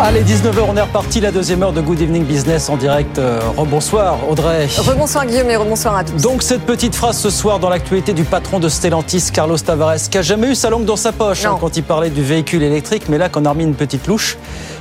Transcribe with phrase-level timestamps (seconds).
[0.00, 3.18] Allez, 19h, on est reparti, la deuxième heure de Good Evening Business en direct.
[3.18, 4.68] Euh, rebonsoir Audrey.
[4.78, 6.22] Rebonsoir Guillaume et rebonsoir à tous.
[6.22, 10.16] Donc cette petite phrase ce soir dans l'actualité du patron de Stellantis, Carlos Tavares, qui
[10.16, 13.08] a jamais eu sa langue dans sa poche hein, quand il parlait du véhicule électrique,
[13.08, 14.38] mais là qu'on a remis une petite louche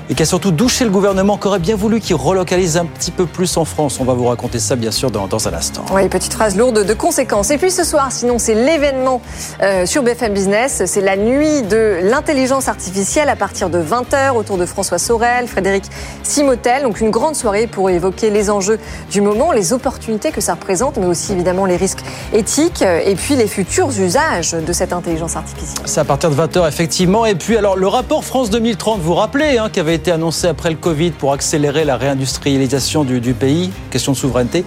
[0.09, 3.11] et qui a surtout douché le gouvernement, qui aurait bien voulu qu'il relocalise un petit
[3.11, 3.99] peu plus en France.
[3.99, 5.85] On va vous raconter ça, bien sûr, dans, dans un instant.
[5.93, 7.51] Oui, petite phrase lourde de conséquences.
[7.51, 9.21] Et puis ce soir, sinon, c'est l'événement
[9.61, 10.83] euh, sur BFM Business.
[10.85, 15.83] C'est la nuit de l'intelligence artificielle à partir de 20h autour de François Sorel, Frédéric
[16.23, 16.83] Simotel.
[16.83, 18.79] Donc une grande soirée pour évoquer les enjeux
[19.11, 22.03] du moment, les opportunités que ça représente, mais aussi évidemment les risques
[22.33, 25.83] éthiques et puis les futurs usages de cette intelligence artificielle.
[25.85, 27.25] C'est à partir de 20h, effectivement.
[27.25, 30.47] Et puis, alors, le rapport France 2030, vous vous rappelez, hein, qui avait été annoncé
[30.47, 34.63] après le Covid pour accélérer la réindustrialisation du, pays, question de souveraineté.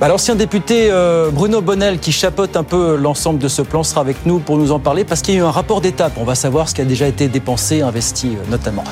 [0.00, 4.00] Bah, l'ancien député euh, Bruno Bonnel, qui chapeaute un peu l'ensemble de ce plan, sera
[4.00, 6.14] avec nous pour nous en parler parce qu'il y a eu un rapport d'étape.
[6.16, 8.82] On va savoir ce qui a déjà été dépensé, investi euh, notamment.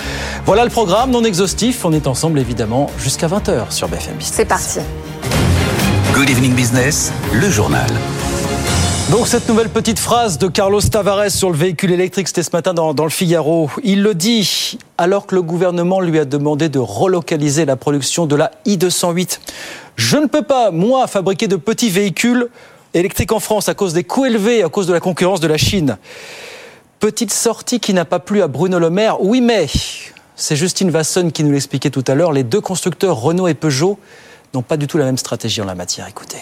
[0.46, 1.84] Voilà le programme non exhaustif.
[1.84, 4.32] On est ensemble évidemment jusqu'à 20h sur BFM Business.
[4.36, 4.78] C'est parti.
[6.14, 7.90] Good evening business, le journal.
[9.10, 12.72] Donc cette nouvelle petite phrase de Carlos Tavares sur le véhicule électrique, c'était ce matin
[12.72, 13.68] dans, le Figaro.
[13.82, 18.36] Il le dit alors que le gouvernement lui a demandé de relocaliser la production de
[18.36, 19.40] la i208.
[19.96, 22.50] Je ne peux pas, moi, fabriquer de petits véhicules
[22.94, 25.58] électriques en France à cause des coûts élevés, à cause de la concurrence de la
[25.58, 25.98] Chine.
[27.00, 29.20] Petite sortie qui n'a pas plu à Bruno Le Maire.
[29.22, 29.66] Oui, mais
[30.36, 32.30] c'est Justine Vasson qui nous l'expliquait tout à l'heure.
[32.30, 33.98] Les deux constructeurs Renault et Peugeot
[34.54, 36.06] n'ont pas du tout la même stratégie en la matière.
[36.06, 36.38] Écoutez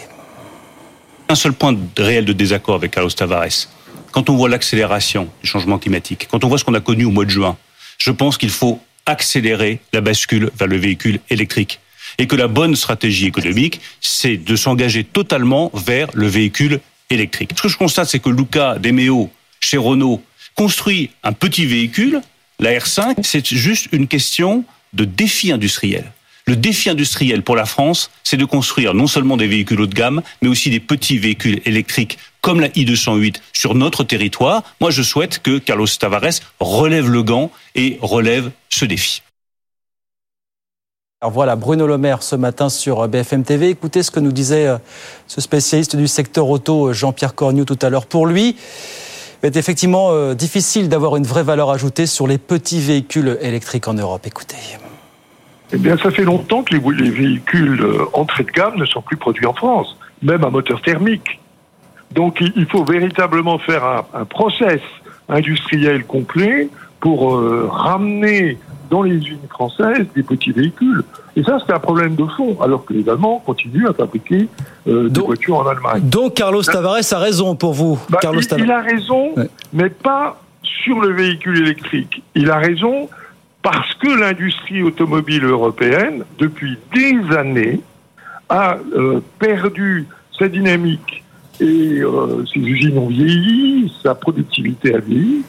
[1.28, 3.68] un seul point réel de désaccord avec Carlos Tavares.
[4.12, 7.10] Quand on voit l'accélération du changement climatique, quand on voit ce qu'on a connu au
[7.10, 7.56] mois de juin,
[7.98, 11.80] je pense qu'il faut accélérer la bascule vers le véhicule électrique.
[12.16, 16.80] Et que la bonne stratégie économique, c'est de s'engager totalement vers le véhicule
[17.10, 17.50] électrique.
[17.56, 19.30] Ce que je constate, c'est que Luca Demeo,
[19.60, 20.22] chez Renault,
[20.54, 22.22] construit un petit véhicule,
[22.58, 24.64] la R5, c'est juste une question
[24.94, 26.10] de défi industriel.
[26.48, 29.94] Le défi industriel pour la France, c'est de construire non seulement des véhicules haut de
[29.94, 34.62] gamme, mais aussi des petits véhicules électriques comme la i208 sur notre territoire.
[34.80, 39.20] Moi, je souhaite que Carlos Tavares relève le gant et relève ce défi.
[41.20, 43.68] Alors voilà, Bruno Le ce matin sur BFM TV.
[43.68, 44.78] Écoutez ce que nous disait euh,
[45.26, 48.06] ce spécialiste du secteur auto, Jean-Pierre Cornu, tout à l'heure.
[48.06, 48.56] Pour lui,
[49.42, 53.86] il est effectivement euh, difficile d'avoir une vraie valeur ajoutée sur les petits véhicules électriques
[53.86, 54.26] en Europe.
[54.26, 54.56] Écoutez.
[55.72, 59.16] Eh bien, ça fait longtemps que les, véhicules euh, entrée de gamme ne sont plus
[59.16, 61.40] produits en France, même à moteur thermique.
[62.12, 64.80] Donc, il faut véritablement faire un, process
[65.28, 66.70] industriel complet
[67.00, 68.58] pour euh, ramener
[68.88, 71.02] dans les usines françaises des petits véhicules.
[71.36, 74.48] Et ça, c'est un problème de fond, alors que les Allemands continuent à fabriquer
[74.88, 76.00] euh, des voitures en Allemagne.
[76.02, 77.98] Donc, Carlos Tavares a raison pour vous.
[78.08, 79.34] Bah, Carlos il, il, a raison,
[79.74, 82.22] mais pas sur le véhicule électrique.
[82.34, 83.10] Il a raison
[83.62, 87.80] parce que l'industrie automobile européenne, depuis des années,
[88.48, 90.06] a euh, perdu
[90.38, 91.24] sa dynamique
[91.60, 95.42] et euh, ses usines ont vieilli, sa productivité a vieilli.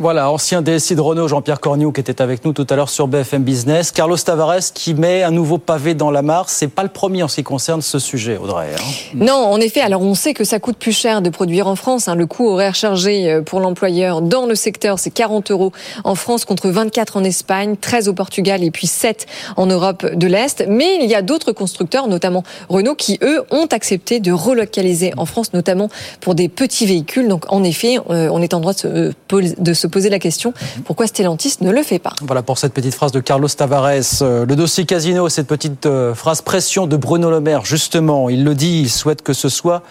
[0.00, 3.06] Voilà, ancien DSI de Renault, Jean-Pierre Corniou, qui était avec nous tout à l'heure sur
[3.06, 3.92] BFM Business.
[3.92, 6.48] Carlos Tavares qui met un nouveau pavé dans la mare.
[6.48, 8.68] C'est pas le premier en ce qui concerne ce sujet, Audrey.
[8.74, 8.82] Hein.
[9.14, 9.82] non, en effet.
[9.82, 12.08] Alors, on sait que ça coûte plus cher de produire en France.
[12.08, 12.14] Hein.
[12.14, 15.70] Le coût horaire chargé euh, pour l'employeur dans le secteur, c'est 40 euros
[16.04, 19.26] en France contre 24 en Espagne, 13 au Portugal et puis 7
[19.58, 20.64] en Europe de l'Est.
[20.66, 25.26] Mais il y a d'autres constructeurs, notamment Renault, qui eux ont accepté de relocaliser en
[25.26, 25.90] France, notamment
[26.22, 27.28] pour des petits véhicules.
[27.28, 30.18] Donc, en effet, euh, on est en droit de se, euh, de se poser la
[30.18, 32.14] question pourquoi Stellantis ne le fait pas.
[32.22, 34.22] Voilà pour cette petite phrase de Carlos Tavares.
[34.22, 38.44] Euh, le dossier Casino, cette petite euh, phrase pression de Bruno Le Maire, justement, il
[38.44, 39.82] le dit, il souhaite que ce soit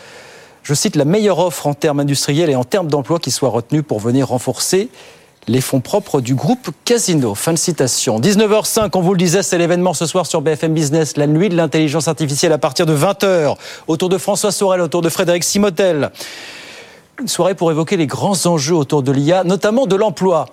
[0.64, 3.82] je cite, la meilleure offre en termes industriels et en termes d'emploi qui soit retenue
[3.82, 4.90] pour venir renforcer
[5.48, 7.34] les fonds propres du groupe Casino.
[7.34, 8.20] Fin de citation.
[8.20, 11.56] 19h05, on vous le disait, c'est l'événement ce soir sur BFM Business, la nuit de
[11.56, 13.56] l'intelligence artificielle à partir de 20h,
[13.88, 16.12] autour de François Sorel, autour de Frédéric Simotel.
[17.20, 20.46] Une soirée pour évoquer les grands enjeux autour de l'IA, notamment de l'emploi.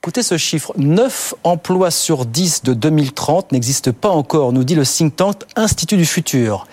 [0.00, 4.86] Écoutez ce chiffre, 9 emplois sur 10 de 2030 n'existent pas encore, nous dit le
[4.86, 6.68] think tank Institut du Futur.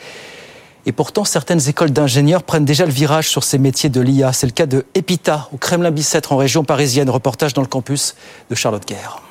[0.86, 4.32] Et pourtant, certaines écoles d'ingénieurs prennent déjà le virage sur ces métiers de l'IA.
[4.32, 7.10] C'est le cas de Epita, au Kremlin-Bicêtre, en région parisienne.
[7.10, 8.16] Reportage dans le campus
[8.52, 9.25] de Charlotte Guerre.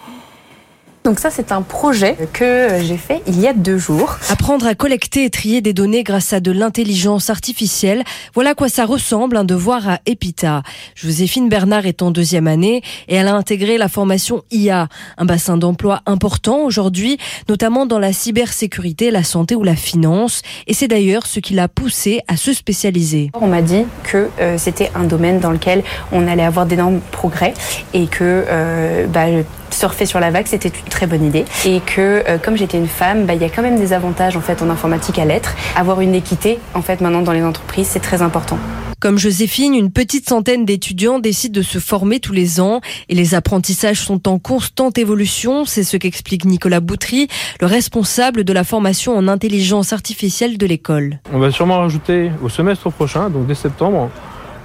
[1.04, 4.16] Donc ça, c'est un projet que j'ai fait il y a deux jours.
[4.30, 8.70] Apprendre à collecter et trier des données grâce à de l'intelligence artificielle, voilà à quoi
[8.70, 10.62] ça ressemble un devoir à EPITA.
[10.94, 15.58] Joséphine Bernard est en deuxième année et elle a intégré la formation IA, un bassin
[15.58, 17.18] d'emploi important aujourd'hui,
[17.50, 20.40] notamment dans la cybersécurité, la santé ou la finance.
[20.66, 23.30] Et c'est d'ailleurs ce qui l'a poussée à se spécialiser.
[23.34, 27.52] On m'a dit que euh, c'était un domaine dans lequel on allait avoir d'énormes progrès
[27.92, 29.26] et que euh, bah,
[29.74, 31.44] surfer sur la vague, c'était une très bonne idée.
[31.66, 34.36] Et que euh, comme j'étais une femme, bah, il y a quand même des avantages
[34.36, 35.54] en fait en informatique à l'être.
[35.74, 38.58] Avoir une équité en fait maintenant dans les entreprises, c'est très important.
[39.00, 43.34] Comme Joséphine, une petite centaine d'étudiants décident de se former tous les ans et les
[43.34, 45.64] apprentissages sont en constante évolution.
[45.64, 47.28] C'est ce qu'explique Nicolas Boutry,
[47.60, 51.18] le responsable de la formation en intelligence artificielle de l'école.
[51.34, 54.10] On va sûrement rajouter au semestre prochain, donc dès septembre,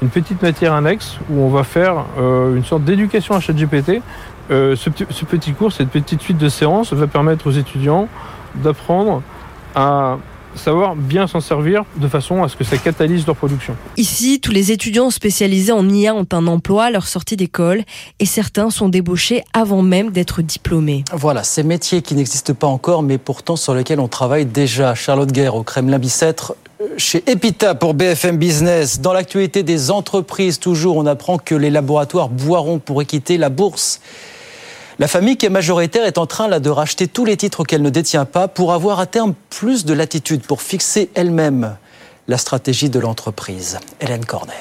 [0.01, 4.01] une petite matière annexe où on va faire euh, une sorte d'éducation à ChatGPT
[4.51, 8.07] euh, ce, ce, petit cours, cette petite suite de séances va permettre aux étudiants
[8.55, 9.21] d'apprendre
[9.75, 10.17] à
[10.55, 13.75] savoir bien s'en servir de façon à ce que ça catalyse leur production.
[13.97, 17.83] Ici, tous les étudiants spécialisés en IA ont un emploi à leur sortie d'école
[18.19, 21.03] et certains sont débauchés avant même d'être diplômés.
[21.13, 24.95] Voilà, ces métiers qui n'existent pas encore mais pourtant sur lesquels on travaille déjà.
[24.95, 26.55] Charlotte Guerre au Kremlin-Bicêtre,
[26.97, 28.99] chez Epita pour BFM Business.
[29.01, 34.01] Dans l'actualité des entreprises, toujours, on apprend que les laboratoires boiront pour quitter la bourse.
[34.99, 37.81] La famille qui est majoritaire est en train là de racheter tous les titres qu'elle
[37.81, 41.77] ne détient pas pour avoir à terme plus de latitude pour fixer elle-même
[42.27, 43.79] la stratégie de l'entreprise.
[44.01, 44.53] Hélène Cornet.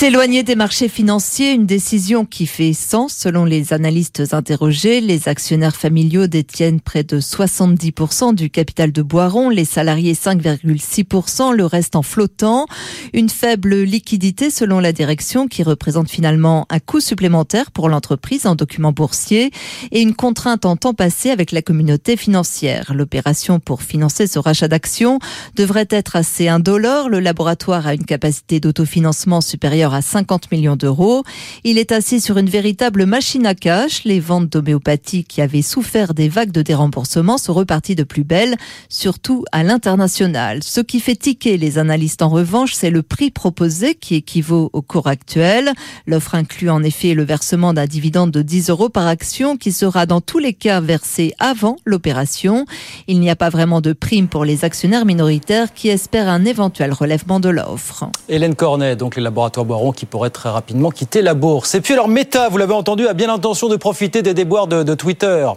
[0.00, 5.02] S'éloigner des marchés financiers, une décision qui fait sens selon les analystes interrogés.
[5.02, 11.66] Les actionnaires familiaux détiennent près de 70% du capital de Boiron, les salariés 5,6%, le
[11.66, 12.64] reste en flottant.
[13.12, 18.54] Une faible liquidité selon la direction qui représente finalement un coût supplémentaire pour l'entreprise en
[18.54, 19.50] documents boursiers
[19.92, 22.94] et une contrainte en temps passé avec la communauté financière.
[22.94, 25.18] L'opération pour financer ce rachat d'actions
[25.56, 27.10] devrait être assez indolore.
[27.10, 31.24] Le laboratoire a une capacité d'autofinancement supérieure à 50 millions d'euros.
[31.64, 34.04] Il est assis sur une véritable machine à cash.
[34.04, 38.56] Les ventes d'homéopathie qui avaient souffert des vagues de déremboursement sont reparties de plus belle,
[38.88, 40.62] surtout à l'international.
[40.62, 44.82] Ce qui fait tiquer les analystes en revanche, c'est le prix proposé qui équivaut au
[44.82, 45.72] cours actuel.
[46.06, 50.06] L'offre inclut en effet le versement d'un dividende de 10 euros par action qui sera
[50.06, 52.66] dans tous les cas versé avant l'opération.
[53.06, 56.92] Il n'y a pas vraiment de prime pour les actionnaires minoritaires qui espèrent un éventuel
[56.92, 58.04] relèvement de l'offre.
[58.28, 59.66] Hélène Cornet, donc les laboratoires
[59.96, 61.74] Qui pourrait très rapidement quitter la bourse.
[61.74, 64.94] Et puis alors Meta, vous l'avez entendu, a bien l'intention de profiter des déboires de,
[64.94, 65.48] Twitter.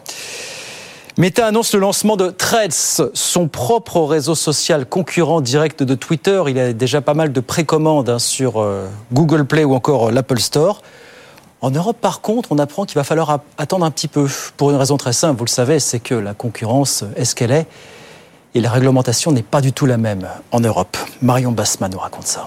[1.18, 6.42] Meta annonce le lancement de Threads, son propre réseau social concurrent direct de Twitter.
[6.48, 10.12] Il a déjà pas mal de précommandes hein, sur euh, Google Play ou encore euh,
[10.12, 10.82] l'Apple Store.
[11.62, 14.28] En Europe, par contre, on apprend qu'il va falloir attendre un petit peu.
[14.58, 17.52] Pour une raison très simple, vous le savez, c'est que la concurrence est ce qu'elle
[17.52, 17.68] est.
[18.56, 20.98] Et la réglementation n'est pas du tout la même en Europe.
[21.22, 22.46] Marion Bassman nous raconte ça.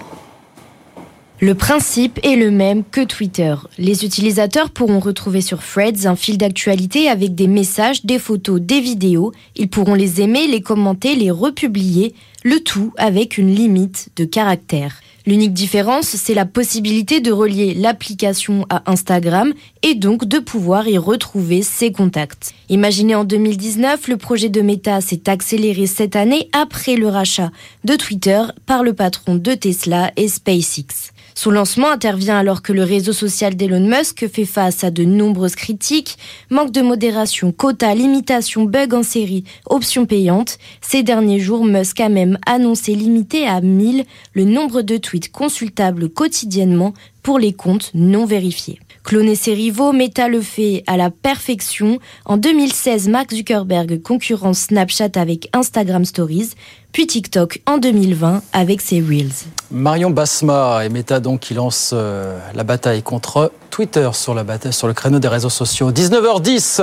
[1.39, 3.53] Le principe est le même que Twitter.
[3.77, 8.81] Les utilisateurs pourront retrouver sur Threads un fil d'actualité avec des messages, des photos, des
[8.81, 9.31] vidéos.
[9.55, 14.99] Ils pourront les aimer, les commenter, les republier, le tout avec une limite de caractères.
[15.27, 19.53] L'unique différence, c'est la possibilité de relier l'application à Instagram
[19.83, 22.55] et donc de pouvoir y retrouver ses contacts.
[22.69, 27.51] Imaginé en 2019, le projet de Meta s'est accéléré cette année après le rachat
[27.83, 31.11] de Twitter par le patron de Tesla et SpaceX.
[31.37, 35.53] Son lancement intervient alors que le réseau social d'Elon Musk fait face à de nombreuses
[35.55, 36.17] critiques,
[36.49, 40.57] manque de modération, quotas, limitations, bugs en série, options payantes.
[40.81, 46.09] Ces derniers jours, Musk a même annoncé limiter à 1000 le nombre de tweets consultables
[46.09, 48.79] quotidiennement pour les comptes non vérifiés.
[49.03, 51.99] Cloner ses rivaux, Meta le fait à la perfection.
[52.25, 56.49] En 2016, Mark Zuckerberg concurrence Snapchat avec Instagram Stories,
[56.91, 59.29] puis TikTok en 2020 avec ses Reels.
[59.69, 64.73] Marion Basma et Meta donc qui lance euh, la bataille contre Twitter sur la bataille
[64.73, 65.91] sur le créneau des réseaux sociaux.
[65.91, 66.81] 19h10.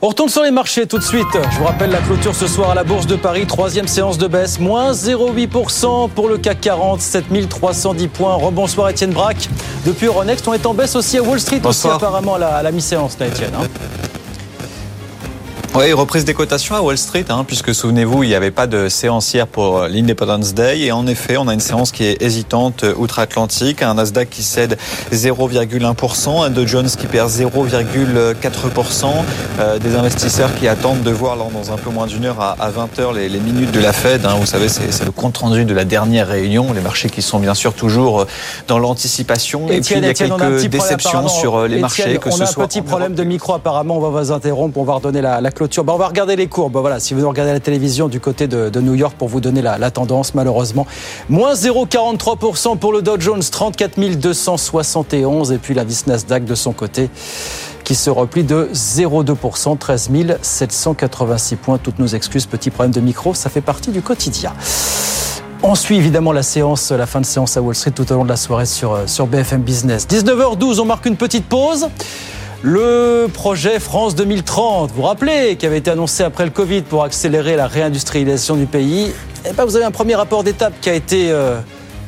[0.00, 1.26] On retourne sur les marchés tout de suite.
[1.52, 4.26] Je vous rappelle la clôture ce soir à la Bourse de Paris, troisième séance de
[4.26, 8.34] baisse, moins 0,8% pour le CAC 40, 7310 points.
[8.36, 9.50] Rebonsoir Étienne Braque.
[9.84, 11.96] Depuis Euronext, on est en baisse aussi à Wall Street Bonsoir.
[11.96, 13.52] aussi apparemment à la, à la mi-séance là Étienne.
[13.54, 13.66] hein.
[15.72, 18.88] Oui, reprise des cotations à Wall Street, hein, puisque souvenez-vous, il n'y avait pas de
[18.88, 20.80] séance hier pour euh, l'Independence Day.
[20.80, 23.80] Et en effet, on a une séance qui est hésitante euh, outre-Atlantique.
[23.80, 24.76] Un Nasdaq qui cède
[25.12, 29.06] 0,1%, un Dow Jones qui perd 0,4%.
[29.60, 33.14] Euh, des investisseurs qui attendent de voir dans un peu moins d'une heure à, 20h
[33.14, 34.26] les, minutes de la Fed.
[34.26, 34.34] Hein.
[34.40, 36.72] vous savez, c'est le compte-rendu de la dernière réunion.
[36.72, 38.26] Les marchés qui sont bien sûr toujours
[38.66, 39.68] dans l'anticipation.
[39.68, 42.18] Et puis il y a quelques déceptions sur les marchés.
[42.18, 43.98] Que on a un petit problème de micro apparemment.
[43.98, 44.76] On va vous interrompre.
[44.76, 46.76] On va redonner la, la on va regarder les courbes.
[46.76, 49.90] Voilà, si vous regardez la télévision du côté de, New York pour vous donner la,
[49.90, 50.86] tendance, malheureusement.
[51.28, 55.52] Moins 0,43% pour le Dow Jones, 34 271.
[55.52, 57.10] Et puis l'indice Nasdaq de son côté
[57.84, 60.10] qui se replie de 0,2%, 13
[60.42, 61.78] 786 points.
[61.78, 64.52] Toutes nos excuses, petit problème de micro, ça fait partie du quotidien.
[65.62, 68.24] On suit évidemment la séance, la fin de séance à Wall Street tout au long
[68.24, 70.06] de la soirée sur, sur BFM Business.
[70.08, 71.88] 19h12, on marque une petite pause.
[72.62, 77.04] Le projet France 2030, vous vous rappelez, qui avait été annoncé après le Covid pour
[77.04, 79.12] accélérer la réindustrialisation du pays.
[79.48, 81.58] Eh ben, vous avez un premier rapport d'étape qui a été euh,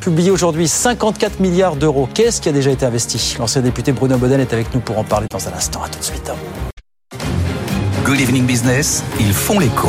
[0.01, 2.07] publié aujourd'hui, 54 milliards d'euros.
[2.13, 3.37] Qu'est-ce qui a déjà été investi?
[3.39, 5.83] L'ancien député Bruno Bodel est avec nous pour en parler dans un instant.
[5.83, 6.31] À tout de suite.
[8.05, 9.89] Good Evening Business, ils font l'écho.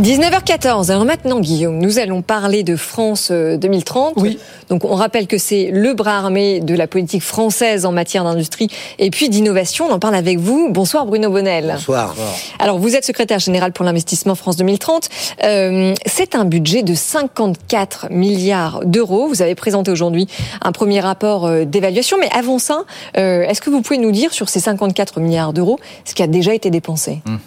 [0.00, 0.90] 19h14.
[0.90, 4.14] Alors maintenant, Guillaume, nous allons parler de France 2030.
[4.16, 4.38] Oui.
[4.70, 8.68] Donc on rappelle que c'est le bras armé de la politique française en matière d'industrie
[8.98, 9.86] et puis d'innovation.
[9.90, 10.70] On en parle avec vous.
[10.70, 11.72] Bonsoir Bruno Bonnel.
[11.74, 12.14] Bonsoir.
[12.58, 15.10] Alors vous êtes secrétaire général pour l'investissement France 2030.
[15.44, 19.28] Euh, c'est un budget de 54 milliards d'euros.
[19.28, 20.26] Vous avez présenté aujourd'hui
[20.62, 22.16] un premier rapport euh, d'évaluation.
[22.18, 22.84] Mais avant ça,
[23.18, 26.26] euh, est-ce que vous pouvez nous dire sur ces 54 milliards d'euros ce qui a
[26.26, 27.20] déjà été dépensé?
[27.26, 27.38] Hum.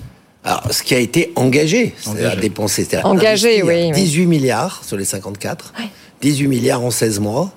[0.46, 2.88] Alors, ce qui a été engagé, c'est à dépenser.
[3.04, 3.92] Engagé, oui.
[3.92, 5.74] 18 milliards sur les 54.
[6.22, 7.52] 18 milliards en 16 mois.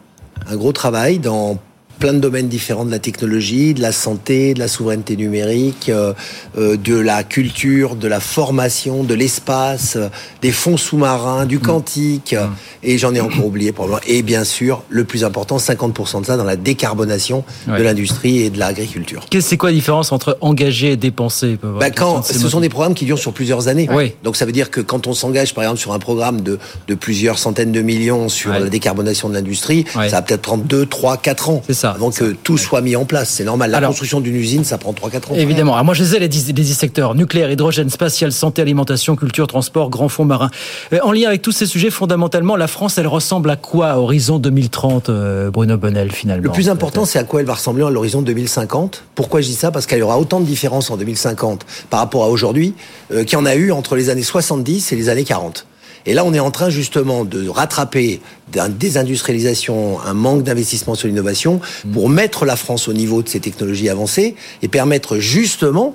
[0.48, 1.58] Un gros travail dans
[1.98, 6.12] plein de domaines différents de la technologie, de la santé, de la souveraineté numérique, euh,
[6.56, 10.08] euh, de la culture, de la formation, de l'espace, euh,
[10.40, 11.62] des fonds sous-marins, du mm.
[11.62, 12.54] quantique, mm.
[12.84, 14.00] et j'en ai encore oublié probablement.
[14.06, 18.50] Et bien sûr, le plus important, 50% de ça dans la décarbonation de l'industrie et
[18.50, 19.24] de l'agriculture.
[19.40, 23.04] C'est quoi la différence entre engager et dépenser bah, quand, Ce sont des programmes qui
[23.04, 23.88] durent sur plusieurs années.
[24.22, 26.94] Donc ça veut dire que quand on s'engage par exemple sur un programme de, de
[26.94, 31.16] plusieurs centaines de millions sur la décarbonation de l'industrie, ça va peut-être prendre 2, 3,
[31.16, 31.62] 4 ans.
[31.66, 33.30] C'est ça avant que tout soit mis en place.
[33.30, 33.70] C'est normal.
[33.70, 35.34] La construction d'une usine, ça prend 3-4 ans.
[35.34, 35.74] Évidemment.
[35.74, 40.08] Alors moi, je les 10, les secteurs nucléaire, hydrogène, spatial, santé, alimentation, culture, transport, grand
[40.08, 40.50] fonds marin.
[40.92, 43.98] Euh, en lien avec tous ces sujets, fondamentalement, la France, elle ressemble à quoi à
[43.98, 47.84] horizon 2030, euh, Bruno Bonnel, finalement Le plus important, c'est à quoi elle va ressembler
[47.84, 49.04] à l'horizon 2050.
[49.14, 49.70] Pourquoi je dis ça?
[49.70, 52.74] Parce qu'il y aura autant de différences en 2050 par rapport à aujourd'hui
[53.12, 55.66] euh, qu'il y en a eu entre les années 70 et les années 40.
[56.08, 58.22] Et là, on est en train justement de rattraper
[58.56, 61.60] une désindustrialisation, un manque d'investissement sur l'innovation
[61.92, 65.94] pour mettre la France au niveau de ces technologies avancées et permettre justement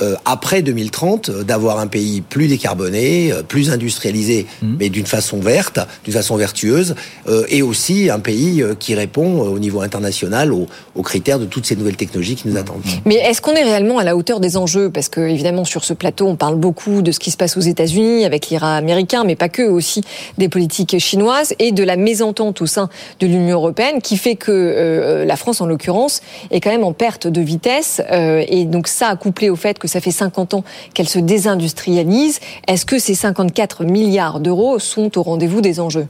[0.00, 4.76] euh, après 2030 euh, d'avoir un pays plus décarboné, euh, plus industrialisé, mmh.
[4.78, 6.94] mais d'une façon verte, d'une façon vertueuse,
[7.48, 10.66] et aussi un pays qui répond au niveau international aux,
[11.02, 12.58] critères de toutes ces nouvelles technologies qui nous mmh.
[12.58, 12.82] attendent.
[13.04, 14.90] Mais est-ce qu'on est réellement à la hauteur des enjeux?
[14.90, 17.60] Parce que évidemment sur ce plateau, on parle beaucoup de ce qui se passe aux
[17.60, 20.02] États-Unis avec l'IRA américain, mais pas que, aussi
[20.38, 22.88] des politiques chinoises et de la mésentente au sein
[23.20, 27.26] de l'Union européenne, qui fait que la France, en l'occurrence, est quand même en perte
[27.26, 30.64] de vitesse, et donc ça a couplé au fait que ça fait 50 ans
[30.94, 32.40] qu'elle se désindustrialise.
[32.66, 36.06] Est-ce que ces 54 milliards d'euros sont au rendez-vous des enjeux?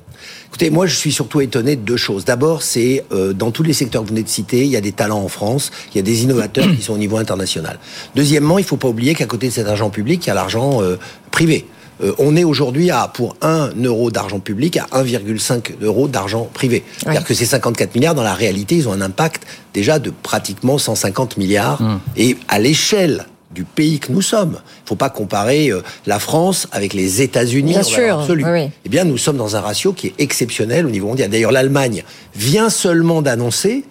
[0.48, 2.24] Écoutez, moi je suis surtout étonné de deux choses.
[2.24, 4.80] D'abord, c'est euh, dans tous les secteurs que vous venez de citer, il y a
[4.80, 7.78] des talents en France, il y a des innovateurs qui sont au niveau international.
[8.14, 10.34] Deuxièmement, il ne faut pas oublier qu'à côté de cet argent public, il y a
[10.34, 10.96] l'argent euh,
[11.30, 11.66] privé.
[12.02, 16.84] Euh, on est aujourd'hui à, pour 1 euro d'argent public, à 1,5 euro d'argent privé.
[16.98, 19.44] C'est-à-dire que ces 54 milliards, dans la réalité, ils ont un impact
[19.74, 21.80] déjà de pratiquement 150 milliards.
[21.80, 22.00] Hum.
[22.16, 24.52] Et à l'échelle du pays que nous sommes.
[24.52, 28.44] Il ne faut pas comparer euh, la France avec les États-Unis en sûr, absolue.
[28.84, 31.30] Eh bien, nous sommes dans un ratio qui est exceptionnel au niveau mondial.
[31.30, 33.84] D'ailleurs, l'Allemagne vient seulement d'annoncer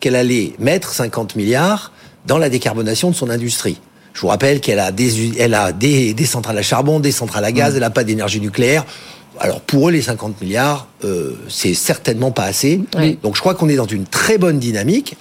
[0.00, 1.92] qu'elle allait mettre 50 milliards
[2.26, 3.80] dans la décarbonation de son industrie.
[4.14, 7.52] Je vous rappelle qu'elle a des, elle a des, centrales à charbon, des centrales à
[7.52, 7.76] gaz, mmh.
[7.76, 8.84] elle n'a pas d'énergie nucléaire.
[9.40, 12.80] Alors pour eux, les 50 milliards, euh, c'est certainement pas assez.
[13.22, 15.16] Donc je crois qu'on est dans une très bonne dynamique.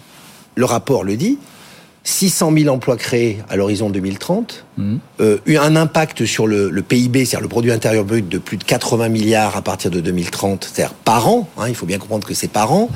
[0.55, 1.37] Le rapport le dit.
[2.03, 4.95] 600 000 emplois créés à l'horizon 2030, mmh.
[5.19, 9.09] euh, un impact sur le, PIB, c'est-à-dire le produit intérieur brut, de plus de 80
[9.09, 11.47] milliards à partir de 2030, c'est-à-dire par an.
[11.59, 12.89] Hein, il faut bien comprendre que c'est par an.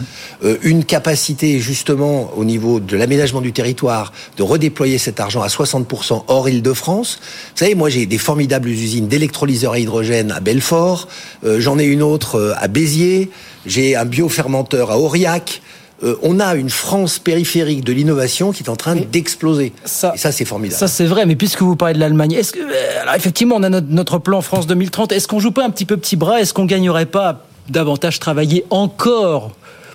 [0.43, 5.47] Euh, une capacité justement au niveau de l'aménagement du territoire de redéployer cet argent à
[5.47, 7.19] 60% hors Île-de-France.
[7.21, 11.07] Vous savez, moi j'ai des formidables usines d'électrolyseurs à hydrogène à Belfort.
[11.43, 13.29] Euh, j'en ai une autre euh, à Béziers.
[13.67, 15.61] J'ai un biofermenteur à Aurillac.
[16.03, 19.71] Euh, on a une France périphérique de l'innovation qui est en train d'exploser.
[19.85, 20.77] Ça, Et ça, c'est formidable.
[20.77, 23.63] Ça, c'est vrai, mais puisque vous parlez de l'Allemagne, est-ce que, euh, alors effectivement, on
[23.63, 25.11] a notre, notre plan France 2030.
[25.13, 26.41] Est-ce qu'on joue pas un petit peu petit bras?
[26.41, 29.51] Est-ce qu'on gagnerait pas davantage travailler encore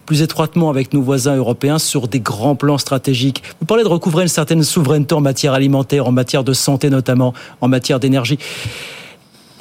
[0.07, 3.43] plus étroitement avec nos voisins européens sur des grands plans stratégiques?
[3.61, 7.35] Vous parlez de recouvrer une certaine souveraineté en matière alimentaire, en matière de santé notamment,
[7.61, 8.39] en matière d'énergie.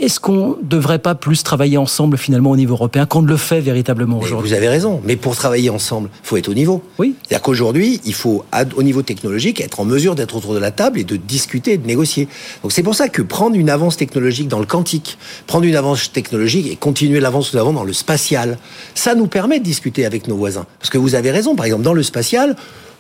[0.02, 3.36] Est-ce qu'on ne devrait pas plus travailler ensemble finalement au niveau européen qu'on ne le
[3.36, 4.50] fait véritablement aujourd'hui?
[4.50, 6.82] Vous avez raison, mais pour travailler ensemble, il faut être au niveau.
[7.00, 7.16] Oui.
[7.24, 8.46] C'est-à-dire qu'aujourd'hui, il faut,
[8.78, 11.78] au niveau technologique, être en mesure d'être autour de la table et de discuter et
[11.78, 12.30] de négocier.
[12.64, 16.14] Donc c'est pour ça que prendre une avance technologique dans le quantique, prendre une avance
[16.14, 18.58] technologique et continuer l'avance que nous avons dans le spatial,
[18.96, 20.66] ça nous permet de discuter avec nos voisins.
[20.80, 22.56] Parce que vous avez raison, par exemple, dans le spatial,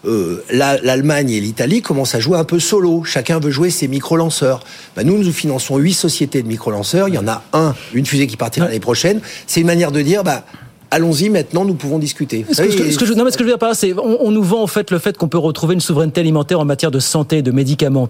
[0.05, 3.03] euh, la- l'Allemagne et l'Italie commencent à jouer un peu solo.
[3.03, 4.61] Chacun veut jouer ses micro-lanceurs.
[4.95, 7.07] Ben, nous, nous finançons huit sociétés de micro-lanceurs.
[7.09, 9.19] Il y en a un, une fusée qui partira l'année prochaine.
[9.47, 10.45] C'est une manière de dire, bah,
[10.91, 12.45] allons-y, maintenant, nous pouvons discuter.
[12.51, 13.69] Ce que, ce que- ce que je, non, mais ce que je veux dire par
[13.69, 16.21] là, c'est on, on nous vend en fait le fait qu'on peut retrouver une souveraineté
[16.21, 18.07] alimentaire en matière de santé, de médicaments.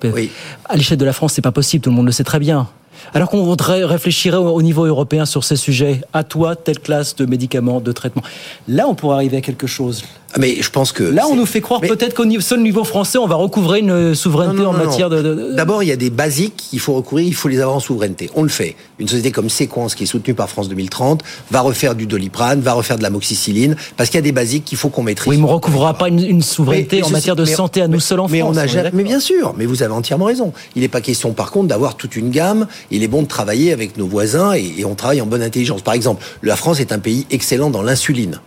[0.65, 1.83] À l'échelle de la France, c'est pas possible.
[1.83, 2.67] Tout le monde le sait très bien.
[3.13, 6.01] Alors qu'on voudrait réfléchir au, au niveau européen sur ces sujets.
[6.13, 8.23] À toi, telle classe de médicaments, de traitements.
[8.67, 10.03] Là, on pourrait arriver à quelque chose.
[10.33, 12.83] Ah, Mais je pense que là, on nous fait croire peut-être qu'au niveau, seul niveau
[12.83, 15.53] français, on va recouvrer une souveraineté Non, non, en matière de.
[15.55, 18.29] D'abord, il y a des basiques qu'il faut recourir, il faut les avoir en souveraineté.
[18.35, 18.75] On le fait.
[18.99, 22.73] Une société comme Séquence, qui est soutenue par France 2030, va refaire du doliprane, va
[22.73, 25.29] refaire de la moxicilline, parce qu'il y a des basiques qu'il faut qu'on maîtrise.
[25.31, 27.87] Oui, mais on recouvrira pas une, une souveraineté Mais- mais en matière de santé à
[27.87, 28.55] nous seuls en mais France.
[28.55, 30.53] on a mais bien sûr, mais vous avez entièrement raison.
[30.75, 32.67] Il n'est pas question, par contre, d'avoir toute une gamme.
[32.91, 35.81] Il est bon de travailler avec nos voisins et, et on travaille en bonne intelligence.
[35.81, 38.39] Par exemple, la France est un pays excellent dans l'insuline.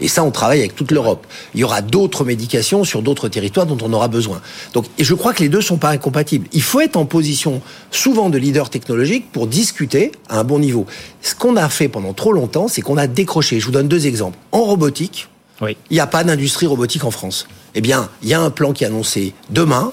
[0.00, 1.26] Et ça, on travaille avec toute l'Europe.
[1.54, 4.40] Il y aura d'autres médications sur d'autres territoires dont on aura besoin.
[4.72, 6.48] Donc, et je crois que les deux sont pas incompatibles.
[6.52, 10.86] Il faut être en position, souvent de leader technologique, pour discuter à un bon niveau.
[11.22, 13.60] Ce qu'on a fait pendant trop longtemps, c'est qu'on a décroché.
[13.60, 14.38] Je vous donne deux exemples.
[14.52, 15.28] En robotique,
[15.62, 17.46] il n'y a pas d'industrie robotique en France.
[17.74, 19.92] Eh bien, il y a un plan qui est annoncé demain,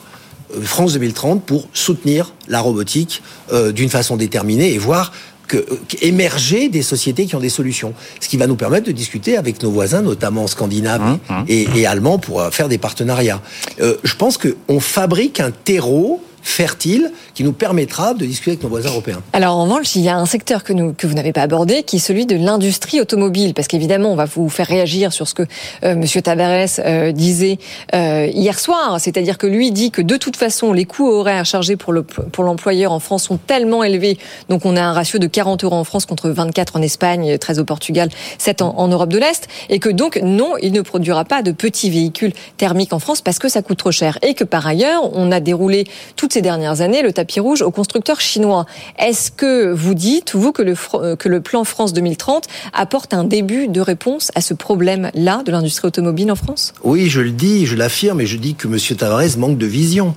[0.64, 3.22] France 2030, pour soutenir la robotique
[3.52, 5.12] euh, d'une façon déterminée et voir
[5.48, 7.94] que, euh, émerger des sociétés qui ont des solutions.
[8.20, 12.20] Ce qui va nous permettre de discuter avec nos voisins, notamment scandinaves et, et allemands,
[12.20, 13.42] pour euh, faire des partenariats.
[13.82, 18.70] Euh, je pense qu'on fabrique un terreau fertile qui nous permettra de discuter avec nos
[18.70, 19.22] voisins européens.
[19.34, 21.82] Alors en revanche, il y a un secteur que, nous, que vous n'avez pas abordé,
[21.82, 25.34] qui est celui de l'industrie automobile, parce qu'évidemment, on va vous faire réagir sur ce
[25.34, 25.44] que
[25.84, 27.58] euh, Monsieur Tavares euh, disait
[27.96, 31.76] euh, hier soir, c'est-à-dire que lui dit que de toute façon, les coûts horaires chargés
[31.76, 35.28] pour le pour l'employeur en France sont tellement élevés, donc on a un ratio de
[35.28, 39.10] 40 euros en France contre 24 en Espagne, 13 au Portugal, 7 en, en Europe
[39.10, 43.00] de l'Est, et que donc non, il ne produira pas de petits véhicules thermiques en
[43.00, 45.86] France parce que ça coûte trop cher, et que par ailleurs, on a déroulé
[46.16, 48.66] toutes ces dernières années le tapis rouge aux constructeurs chinois.
[49.00, 52.44] Est-ce que vous dites, vous, que le, euh, que le plan France 2030
[52.74, 56.74] apporte un début de réponse à ce problème-là de l'industrie automobile en France?
[56.84, 58.78] Oui, je le dis, je l'affirme, et je dis que M.
[58.98, 60.14] Tavares manque de vision.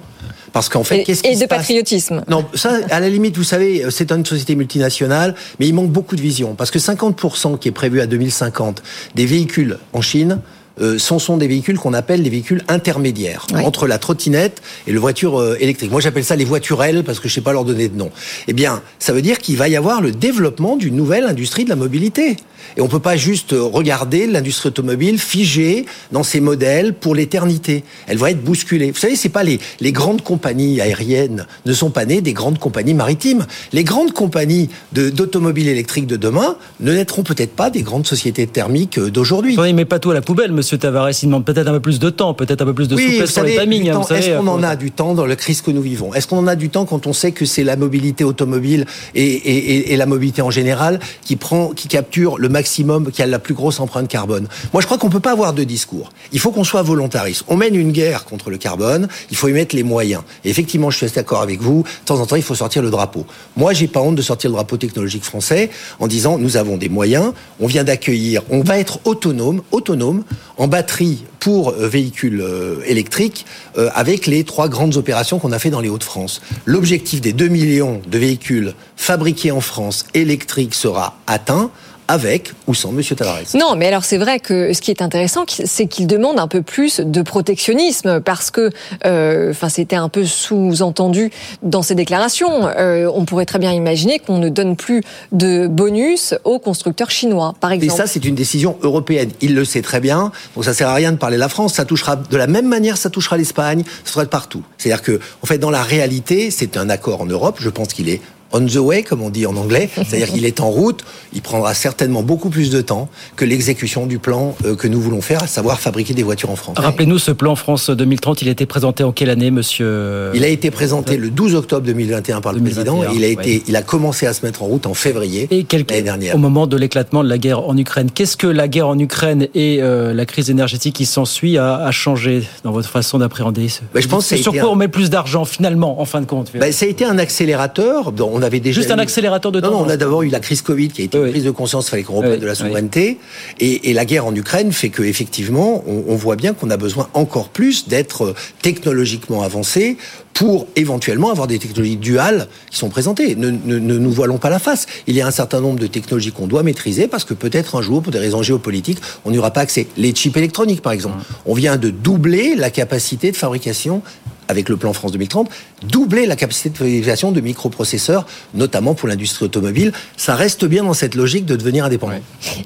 [0.52, 1.59] Parce qu'en fait, Et, qu'est-ce qui et se de passe?
[1.59, 2.24] patriotisme.
[2.26, 6.16] Non, ça, à la limite, vous savez, c'est une société multinationale, mais il manque beaucoup
[6.16, 6.57] de vision.
[6.57, 8.83] Parce que 50% qui est prévu à 2050
[9.14, 10.40] des véhicules en Chine,
[10.81, 15.01] euh, ce sont des véhicules qu'on appelle les véhicules intermédiaires entre la trottinette et le
[15.01, 15.91] voiture euh, électrique.
[15.91, 18.11] Moi, j'appelle ça les voiturelles parce que je sais pas leur donner de nom.
[18.47, 21.71] Eh bien, ça veut dire qu'il va y avoir le développement d'une nouvelle industrie de
[21.71, 22.37] la mobilité.
[22.77, 27.85] Et on peut pas juste euh, regarder l'industrie automobile figée dans ses modèles pour l'éternité.
[28.07, 28.91] Elle va être bousculée.
[28.91, 32.59] Vous savez, c'est pas les, les grandes compagnies aériennes ne sont pas nées des grandes
[32.59, 33.47] compagnies maritimes.
[33.73, 38.99] Les grandes compagnies d'automobiles électriques de demain ne naîtront peut-être pas des grandes sociétés thermiques
[38.99, 39.57] d'aujourd'hui.
[39.67, 41.11] Il met pas tout à la poubelle, Monsieur Tavares.
[41.22, 43.33] Il demande peut-être un peu plus de temps, peut-être un peu plus de Oui, souplesse
[43.33, 43.90] sur les timings.
[43.90, 46.14] hein, Est-ce qu'on en a du temps dans la crise que nous vivons?
[46.14, 49.22] Est-ce qu'on en a du temps quand on sait que c'est la mobilité automobile et,
[49.24, 53.26] et- et- et la mobilité en général qui prend, qui capture le maximum, qui a
[53.26, 54.48] la plus grosse empreinte carbone?
[54.72, 56.11] Moi, je crois qu'on peut pas avoir deux discours.
[56.33, 57.44] Il faut qu'on soit volontariste.
[57.48, 59.09] On mène une guerre contre le carbone.
[59.31, 60.22] Il faut y mettre les moyens.
[60.44, 61.83] Et effectivement, je suis d'accord avec vous.
[61.83, 63.24] De temps en temps, il faut sortir le drapeau.
[63.57, 66.88] Moi, j'ai pas honte de sortir le drapeau technologique français en disant nous avons des
[66.88, 67.33] moyens.
[67.61, 68.42] On vient d'accueillir.
[68.50, 70.24] On va être autonome, autonome
[70.59, 73.47] en batterie pour euh, véhicules euh, électriques
[73.79, 76.42] euh, avec les trois grandes opérations qu'on a fait dans les Hauts-de-France.
[76.66, 81.71] L'objectif des 2 millions de véhicules fabriqués en France électriques sera atteint
[82.09, 83.42] avec ou sans Monsieur Tavares.
[83.55, 86.62] Non, mais alors c'est vrai que ce qui est intéressant, c'est qu'il demande un peu
[86.62, 88.71] plus de protectionnisme parce que,
[89.07, 91.31] euh, enfin, c'était un peu sous-entendu
[91.62, 92.66] dans ses déclarations.
[92.66, 97.55] Euh, on pourrait très bien imaginer qu'on ne donne plus de bonus aux constructeurs chinois,
[97.61, 97.99] par Et exemple.
[97.99, 99.31] ça, c'est une décision européenne.
[99.40, 100.33] Il le sait très bien.
[100.55, 101.75] Donc ça sert à rien de parler la France.
[101.75, 104.62] Ça touchera de la même manière, ça touchera l'Espagne, ça touchera de partout.
[104.79, 107.59] C'est-à-dire que, en fait, dans la réalité, c'est un accord en Europe.
[107.61, 108.21] Je pense qu'il est
[108.53, 111.05] on the way, comme on dit en anglais, c'est-à-dire qu'il est en route.
[111.33, 115.21] Il prendra certainement beaucoup plus de temps que l'exécution du plan euh, que nous voulons
[115.21, 116.77] faire, à savoir fabriquer des voitures en France.
[116.79, 118.43] Rappelez-nous ce plan France 2030.
[118.43, 121.87] Il a été présenté en quelle année, Monsieur Il a été présenté le 12 octobre
[121.87, 123.03] 2021 par le président.
[123.03, 125.67] Et il a été, il a commencé à se mettre en route en février et
[125.73, 126.35] l'année dernière.
[126.35, 129.49] Au moment de l'éclatement de la guerre en Ukraine, qu'est-ce que la guerre en Ukraine
[129.55, 134.01] et euh, la crise énergétique qui s'ensuit a, a, changé dans votre façon d'appréhender ben,
[134.01, 134.67] Je pense que sur quoi un...
[134.67, 138.13] on met plus d'argent finalement, en fin de compte ben, Ça a été un accélérateur.
[138.38, 139.70] On avait déjà juste un accélérateur de temps.
[139.70, 141.87] Non, on a d'abord eu la crise Covid qui a été une prise de conscience.
[141.88, 143.18] Il fallait qu'on reprenne de la souveraineté.
[143.59, 146.77] Et, et, la guerre en Ukraine fait que effectivement, on, on voit bien qu'on a
[146.77, 149.96] besoin encore plus d'être technologiquement avancé
[150.35, 153.35] pour éventuellement avoir des technologies duales qui sont présentées.
[153.35, 154.87] Ne, ne, ne, nous voilons pas la face.
[155.09, 157.83] Il y a un certain nombre de technologies qu'on doit maîtriser parce que peut-être un
[157.83, 159.88] jour, pour des raisons géopolitiques, on n'y aura pas accès.
[159.96, 161.16] Les chips électroniques, par exemple.
[161.44, 164.01] On vient de doubler la capacité de fabrication
[164.48, 165.48] avec le plan France 2030,
[165.83, 169.93] doubler la capacité de fabrication de microprocesseurs, notamment pour l'industrie automobile.
[170.17, 172.14] Ça reste bien dans cette logique de devenir indépendant.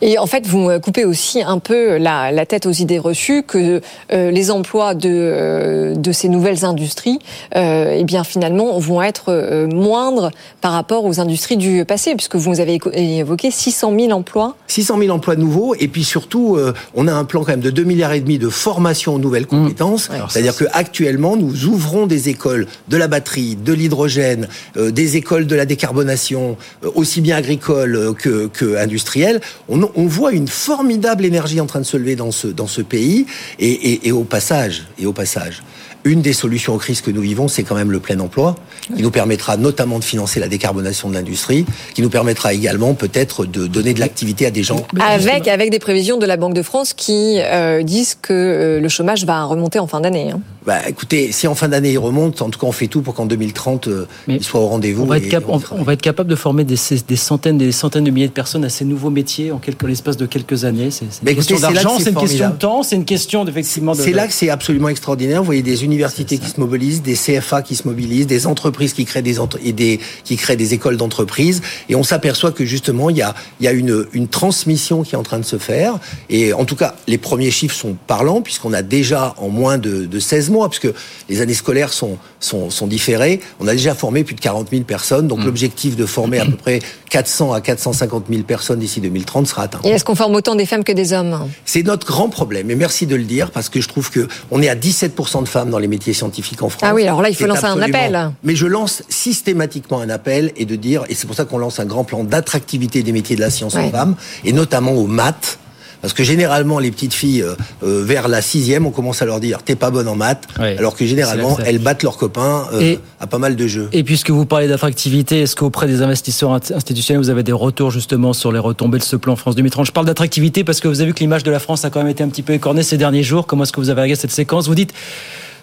[0.01, 3.81] Et en fait, vous coupez aussi un peu la, la tête aux idées reçues que
[4.13, 7.19] euh, les emplois de, euh, de ces nouvelles industries,
[7.57, 12.61] euh, eh bien finalement, vont être moindres par rapport aux industries du passé, puisque vous
[12.61, 14.57] avez évoqué 600 000 emplois.
[14.67, 16.59] 600 000 emplois nouveaux, et puis surtout,
[16.95, 19.47] on a un plan quand même de 2 milliards et demi de formation aux nouvelles
[19.47, 20.09] compétences.
[20.09, 20.15] Mmh.
[20.29, 25.47] C'est-à-dire que actuellement, nous ouvrons des écoles de la batterie, de l'hydrogène, euh, des écoles
[25.47, 29.41] de la décarbonation, euh, aussi bien agricoles euh, que, que industrielles.
[29.69, 32.83] On, on, voit une formidable énergie en train de se lever dans ce, dans ce
[32.83, 33.27] pays.
[33.59, 35.63] Et, et, et au passage, et au passage,
[36.05, 38.57] une des solutions aux crises que nous vivons, c'est quand même le plein emploi,
[38.95, 43.47] qui nous permettra notamment de financer la décarbonation de l'industrie, qui nous permettra également peut-être
[43.47, 44.85] de donner de l'activité à des gens.
[45.01, 49.25] Avec, avec des prévisions de la Banque de France qui euh, disent que le chômage
[49.25, 50.33] va remonter en fin d'année.
[50.33, 50.41] Hein.
[50.65, 53.15] Bah, écoutez, si en fin d'année il remonte, en tout cas on fait tout pour
[53.15, 55.03] qu'en 2030 euh, il soit au rendez-vous.
[55.03, 56.77] On, va être on, on, va être capable de former des,
[57.09, 60.27] des, centaines, des centaines de milliers de personnes à ces nouveaux métiers en l'espace de
[60.27, 60.91] quelques années?
[60.93, 63.95] C'est une question d'argent, c'est une question de temps, c'est une question d'effectivement.
[63.95, 65.41] C'est là que c'est absolument extraordinaire.
[65.41, 69.05] Vous voyez des universités qui se mobilisent, des CFA qui se mobilisent, des entreprises qui
[69.05, 73.11] créent des, entre et des qui créent des écoles d'entreprise, et on s'aperçoit que justement
[73.11, 75.59] il y a il y a une une transmission qui est en train de se
[75.59, 75.99] faire.
[76.31, 80.07] Et en tout cas, les premiers chiffres sont parlants puisqu'on a déjà en moins de,
[80.07, 80.95] de 16 mois, puisque
[81.29, 84.83] les années scolaires sont sont, sont différées, on a déjà formé plus de 40 000
[84.83, 85.29] personnes.
[85.29, 85.45] Donc mmh.
[85.45, 89.81] l'objectif de former à peu près 400 à 450 000 personnes d'ici 2030 sera atteint.
[89.85, 91.49] Et est-ce qu'on forme autant des femmes que des hommes?
[91.65, 92.71] C'est notre grand problème.
[92.71, 95.49] Et merci de le dire parce que je trouve que on est à 17% de
[95.49, 96.83] femmes dans les métiers scientifiques en France.
[96.85, 98.33] Ah oui, alors là, il faut lancer un appel.
[98.43, 101.81] Mais je lance systématiquement un appel et de dire, et c'est pour ça qu'on lance
[101.81, 103.87] un grand plan d'attractivité des métiers de la science ouais.
[103.87, 105.59] aux femmes, et notamment aux maths,
[106.03, 109.39] parce que généralement, les petites filles, euh, euh, vers la sixième, on commence à leur
[109.41, 112.81] dire t'es pas bonne en maths, ouais, alors que généralement, elles battent leurs copains euh,
[112.81, 113.89] et, à pas mal de jeux.
[113.93, 118.33] Et puisque vous parlez d'attractivité, est-ce qu'auprès des investisseurs institutionnels, vous avez des retours justement
[118.33, 121.09] sur les retombées de ce plan France 2030 Je parle d'attractivité parce que vous avez
[121.09, 122.99] vu que l'image de la France a quand même été un petit peu écornée ces
[122.99, 123.47] derniers jours.
[123.47, 124.67] Comment est-ce que vous avez regardé cette séquence?
[124.67, 124.93] Vous dites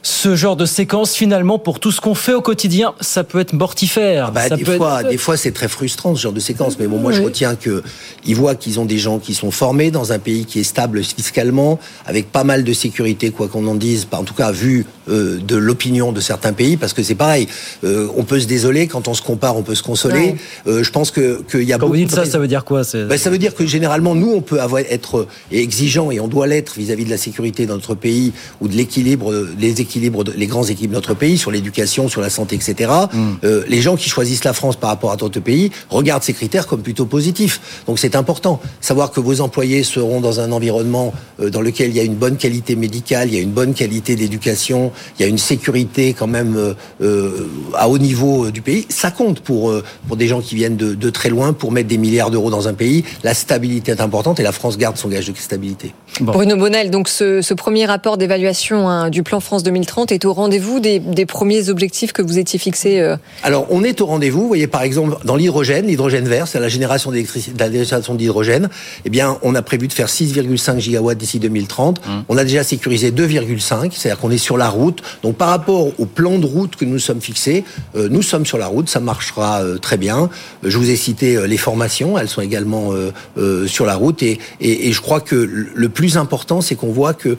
[0.02, 3.54] ce genre de séquence, finalement, pour tout ce qu'on fait au quotidien, ça peut être
[3.54, 4.26] mortifère.
[4.28, 5.10] Ah bah, ça des, peut fois, être...
[5.10, 6.78] des fois, c'est très frustrant ce genre de séquence.
[6.80, 7.18] Mais bon, moi, oui.
[7.18, 7.84] je retiens que
[8.26, 11.04] ils voient qu'ils ont des gens qui sont formés dans un pays qui est stable
[11.04, 14.08] fiscalement, avec pas mal de sécurité, quoi qu'on en dise.
[14.12, 17.48] En tout cas, vu euh, de l'opinion de certains pays, parce que c'est pareil.
[17.84, 20.36] Euh, on peut se désoler quand on se compare, on peut se consoler.
[20.68, 21.78] Euh, je pense que qu'il y a.
[21.78, 24.32] Quand vous dites ça, ça veut dire quoi bah, Ça veut dire que généralement, nous,
[24.32, 27.96] on peut avoir, être exigeant et on doit l'être vis-à-vis de la sécurité dans notre
[27.96, 32.08] pays ou de l'équilibre, les équilibres, de, les grands équipes de notre pays, sur l'éducation,
[32.08, 32.92] sur la santé, etc.
[33.12, 33.18] Mm.
[33.44, 36.68] Euh, les gens qui choisissent la France par rapport à d'autres pays regardent ces critères
[36.68, 37.84] comme plutôt positifs.
[37.88, 38.60] Donc c'est important.
[38.82, 42.16] Savoir que vos employés seront dans un environnement euh, dans lequel il y a une
[42.16, 46.14] bonne qualité médicale, il y a une bonne qualité d'éducation, il y a une sécurité
[46.14, 49.74] quand même euh, euh à haut niveau du pays, ça compte pour,
[50.08, 52.68] pour des gens qui viennent de, de très loin, pour mettre des milliards d'euros dans
[52.68, 53.04] un pays.
[53.24, 55.94] La stabilité est importante et la France garde son gage de stabilité.
[56.20, 56.34] Bon.
[56.34, 60.34] Bruno Bonnel, donc ce, ce premier rapport d'évaluation hein, du plan France 2030 est au
[60.34, 63.16] rendez-vous des, des, premiers objectifs que vous étiez fixés euh...
[63.44, 64.42] Alors, on est au rendez-vous.
[64.42, 68.70] Vous voyez, par exemple, dans l'hydrogène, l'hydrogène vert, c'est la génération d'hydrogène.
[69.06, 72.00] Eh bien, on a prévu de faire 6,5 gigawatts d'ici 2030.
[72.00, 72.12] Mmh.
[72.28, 75.02] On a déjà sécurisé 2,5, c'est-à-dire qu'on est sur la route.
[75.24, 77.64] Donc, par rapport au plan de route que nous sommes fixés,
[77.96, 78.90] euh, nous sommes sur la route.
[78.90, 80.30] Ça marchera euh, très bien.
[80.64, 82.18] Je vous ai cité euh, les formations.
[82.18, 82.90] Elles sont également
[83.38, 84.24] euh, sur la route.
[84.24, 87.38] Et, et, et je crois que le plus important, c'est qu'on voit que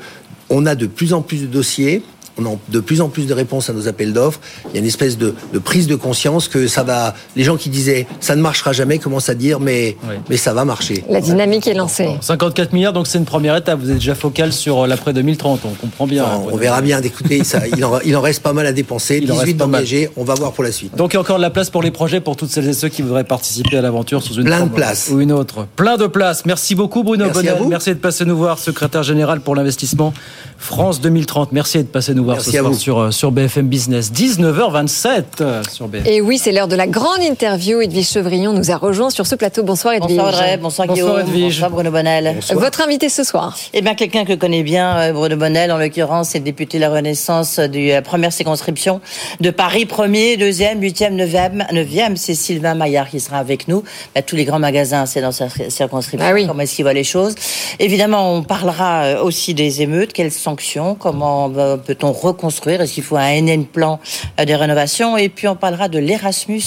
[0.50, 2.02] on a de plus en plus de dossiers
[2.40, 4.40] on a de plus en plus de réponses à nos appels d'offres.
[4.68, 7.14] Il y a une espèce de, de, prise de conscience que ça va.
[7.36, 10.14] Les gens qui disaient ça ne marchera jamais commencent à dire mais oui.
[10.28, 11.04] mais ça va marcher.
[11.08, 12.08] La dynamique est lancée.
[12.20, 13.80] 54 milliards, donc c'est une première étape.
[13.80, 15.60] Vous êtes déjà focal sur l'après 2030.
[15.64, 16.24] On comprend bien.
[16.24, 17.00] Non, on verra bien.
[17.02, 19.18] Écoutez, ça, il, en, il en reste pas mal à dépenser.
[19.22, 20.10] Il 18 d'engagés.
[20.16, 20.96] On va voir pour la suite.
[20.96, 22.72] Donc il y a encore de la place pour les projets pour toutes celles et
[22.72, 25.66] ceux qui voudraient participer à l'aventure sous une plein de places ou une autre.
[25.76, 26.44] Plein de places.
[26.46, 27.54] Merci beaucoup Bruno Merci Bonnel.
[27.54, 27.68] à vous.
[27.68, 30.12] Merci de passer nous voir, secrétaire général pour l'investissement
[30.58, 31.52] France 2030.
[31.52, 32.78] Merci d'être passé nous voir Merci ce à soir vous.
[32.78, 34.10] sur, sur BFM Business.
[34.12, 36.06] 19h27 euh, sur BFM.
[36.06, 37.80] Et oui, c'est l'heure de la grande interview.
[37.80, 39.62] Edwige Chevrillon nous a rejoint sur ce plateau.
[39.62, 40.16] Bonsoir Edwige.
[40.16, 41.54] Bonsoir Audrey, bonsoir, Bonsoir, Guillaume, Edwige.
[41.54, 42.36] bonsoir Bruno Bonnel.
[42.52, 45.78] Votre invité ce soir Eh bien, quelqu'un que je connais bien, euh, Bruno Bonnel, en
[45.78, 49.00] l'occurrence, c'est le député de la Renaissance de la première circonscription
[49.40, 53.82] de Paris, premier, deuxième, huitième, neuvième, neuvième, c'est Sylvain Maillard qui sera avec nous.
[54.14, 56.28] Bah, tous les grands magasins, c'est dans sa circonscription.
[56.28, 56.46] Ah oui.
[56.46, 57.34] Comment est-ce qu'il voit les choses?
[57.78, 61.76] Évidemment, on parlera euh, aussi des émeutes, quelles sanctions, comment euh,
[62.10, 64.00] peut-on reconstruire, est-ce qu'il faut un énième plan
[64.38, 66.62] euh, de rénovation Et puis, on parlera de l'Erasmus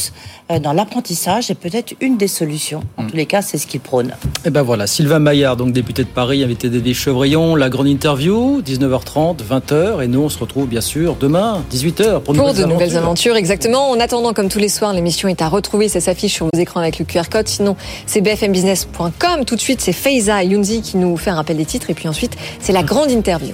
[0.52, 2.82] euh, dans l'apprentissage, et peut-être une des solutions.
[2.98, 4.14] En tous les cas, c'est ce qu'il prône.
[4.46, 8.62] Et ben voilà, Sylvain Maillard, donc député de Paris, invité d'Edwige Chevrillon, la grande interview,
[8.62, 12.62] 19h30, 20h, et nous on se retrouve bien sûr demain, 18h, pour, Pour nouvelles de
[12.64, 12.98] nouvelles aventures.
[12.98, 13.90] aventures, exactement.
[13.90, 15.88] En attendant, comme tous les soirs, l'émission est à retrouver.
[15.88, 17.48] Ça s'affiche sur vos écrans avec le QR code.
[17.48, 17.76] Sinon,
[18.06, 19.46] c'est bfmbusiness.com.
[19.46, 21.90] Tout de suite, c'est Faiza Younzi qui nous fait un rappel des titres.
[21.90, 23.54] Et puis ensuite, c'est la grande interview.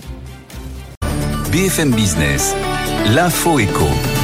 [1.51, 2.55] BFM Business,
[3.07, 4.18] l'info éco.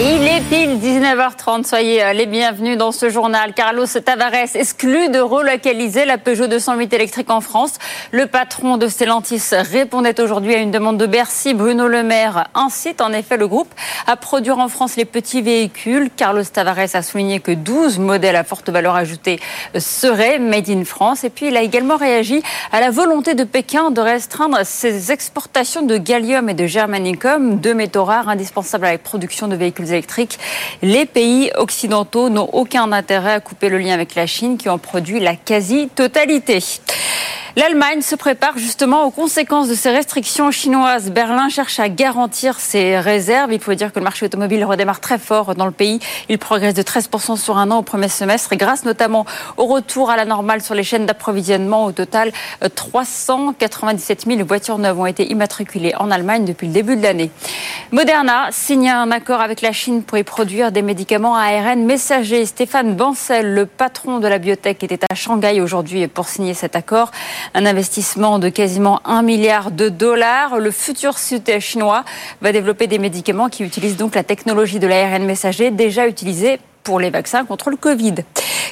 [0.00, 3.52] Il est pile 19h30, soyez euh, les bienvenus dans ce journal.
[3.52, 7.72] Carlos Tavares exclut de relocaliser la Peugeot 208 électrique en France.
[8.12, 11.52] Le patron de Stellantis répondait aujourd'hui à une demande de Bercy.
[11.52, 13.74] Bruno Le Maire incite en effet le groupe
[14.06, 16.10] à produire en France les petits véhicules.
[16.16, 19.40] Carlos Tavares a souligné que 12 modèles à forte valeur ajoutée
[19.76, 21.24] seraient made in France.
[21.24, 25.82] Et puis il a également réagi à la volonté de Pékin de restreindre ses exportations
[25.82, 30.38] de gallium et de germanicum, deux métaux rares indispensables à la production de véhicules électriques.
[30.82, 34.78] Les pays occidentaux n'ont aucun intérêt à couper le lien avec la Chine qui en
[34.78, 36.58] produit la quasi-totalité.
[37.56, 41.10] L'Allemagne se prépare justement aux conséquences de ces restrictions chinoises.
[41.10, 43.52] Berlin cherche à garantir ses réserves.
[43.52, 45.98] Il faut dire que le marché automobile redémarre très fort dans le pays.
[46.28, 49.24] Il progresse de 13% sur un an au premier semestre grâce notamment
[49.56, 51.86] au retour à la normale sur les chaînes d'approvisionnement.
[51.86, 52.32] Au total,
[52.62, 57.30] euh, 397 000 voitures neuves ont été immatriculées en Allemagne depuis le début de l'année.
[57.92, 62.44] Moderna signe un accord avec la Chine pour y produire des médicaments ARN messagers.
[62.44, 67.10] Stéphane Bancel, le patron de la biotech, était à Shanghai aujourd'hui pour signer cet accord.
[67.54, 70.58] Un investissement de quasiment 1 milliard de dollars.
[70.58, 72.04] Le futur sud chinois
[72.42, 77.00] va développer des médicaments qui utilisent donc la technologie de l'ARN messager déjà utilisée pour
[77.00, 78.14] les vaccins contre le Covid.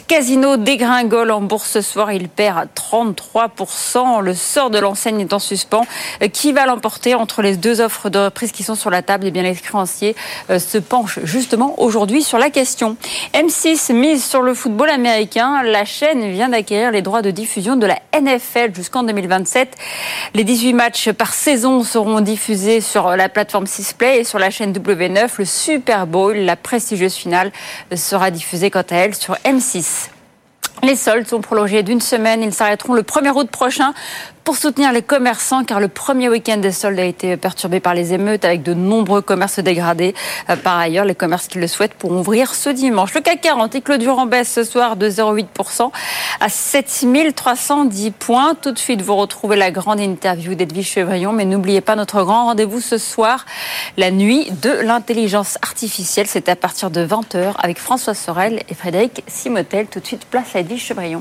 [0.09, 4.23] Casino dégringole en bourse ce soir, il perd 33%.
[4.23, 5.85] Le sort de l'enseigne est en suspens.
[6.23, 9.27] Euh, Qui va l'emporter entre les deux offres de reprise qui sont sur la table?
[9.27, 10.17] Eh bien, les créanciers
[10.49, 12.97] euh, se penchent justement aujourd'hui sur la question.
[13.35, 15.63] M6 mise sur le football américain.
[15.65, 19.75] La chaîne vient d'acquérir les droits de diffusion de la NFL jusqu'en 2027.
[20.33, 24.73] Les 18 matchs par saison seront diffusés sur la plateforme 6play et sur la chaîne
[24.73, 25.33] W9.
[25.37, 27.51] Le Super Bowl, la prestigieuse finale,
[28.07, 30.09] sera diffusée quant à elle sur M6.
[30.83, 32.43] Les soldes sont prolongés d'une semaine.
[32.43, 33.93] Ils s'arrêteront le 1er août prochain
[34.47, 38.15] pour soutenir les commerçants car le premier week-end des soldes a été perturbé par les
[38.15, 40.15] émeutes avec de nombreux commerces dégradés.
[40.49, 43.13] Euh, Par ailleurs, les commerces qui le souhaitent pourront ouvrir ce dimanche.
[43.15, 45.91] Le CAC 40 il clôture en baisse ce soir de 0,8%
[46.39, 48.55] à 7310 points.
[48.55, 51.33] Tout de suite, vous retrouvez la grande interview d'Edwige Chevrillon.
[51.33, 53.47] Mais n'oubliez pas notre grand rendez-vous ce soir,
[53.97, 56.29] la nuit de l'intelligence artificielle.
[56.29, 59.89] C'est à partir de 20h avec François Sorel et Frédéric Simotel.
[59.89, 61.21] Tout de suite, place à Edwige Chevrillon.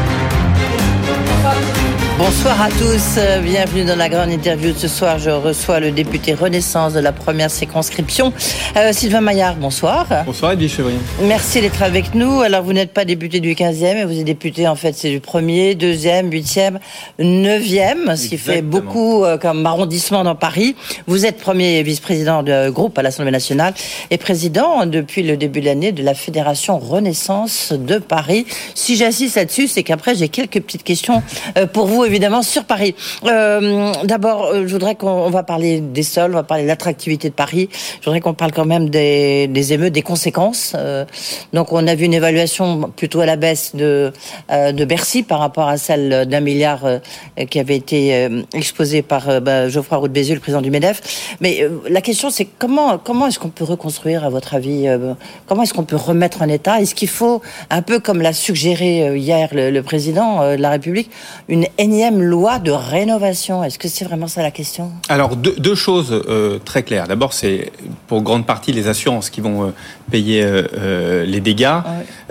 [2.23, 5.17] Bonsoir à tous, euh, bienvenue dans la grande interview de ce soir.
[5.17, 8.31] Je reçois le député Renaissance de la première circonscription,
[8.77, 9.55] euh, Sylvain Maillard.
[9.55, 10.05] Bonsoir.
[10.27, 10.99] Bonsoir Edwige Chevrillon.
[11.23, 12.41] Merci d'être avec nous.
[12.41, 15.19] Alors vous n'êtes pas député du 15e, mais vous êtes député en fait c'est du
[15.19, 16.77] 1er, 2e, 8e,
[17.19, 20.75] 9e, ce qui fait beaucoup euh, comme arrondissement dans Paris.
[21.07, 23.73] Vous êtes premier vice-président de groupe à l'Assemblée nationale
[24.11, 28.45] et président depuis le début de l'année de la Fédération Renaissance de Paris.
[28.75, 31.23] Si j'insiste là-dessus, c'est qu'après j'ai quelques petites questions
[31.57, 32.93] euh, pour vous évidemment sur Paris.
[33.25, 37.29] Euh, D'abord, euh, je voudrais qu'on va parler des sols, on va parler de l'attractivité
[37.29, 37.69] de Paris.
[37.71, 40.73] Je voudrais qu'on parle quand même des, émeutes, des conséquences.
[40.75, 41.05] Euh,
[41.53, 44.11] donc, on a vu une évaluation plutôt à la baisse de,
[44.49, 46.81] de Bercy par rapport à celle d'un milliard
[47.49, 51.37] qui avait été euh, exposé par bah, Geoffroy Roux de Bézieux, le président du MEDEF.
[51.39, 54.87] Mais la question, c'est comment, comment est-ce qu'on peut reconstruire, à votre avis
[55.45, 56.81] Comment est-ce qu'on peut remettre en état?
[56.81, 61.09] Est-ce qu'il faut, un peu comme l'a suggéré hier le, le président de la République,
[61.47, 64.91] une énième loi de rénovation Est-ce que c'est vraiment ça la question?
[65.09, 67.07] Alors, deux, deux choses euh, très claires.
[67.07, 67.71] D'abord, c'est
[68.07, 69.71] pour grande partie les assurances qui vont euh,
[70.09, 71.69] payer euh, les dégâts.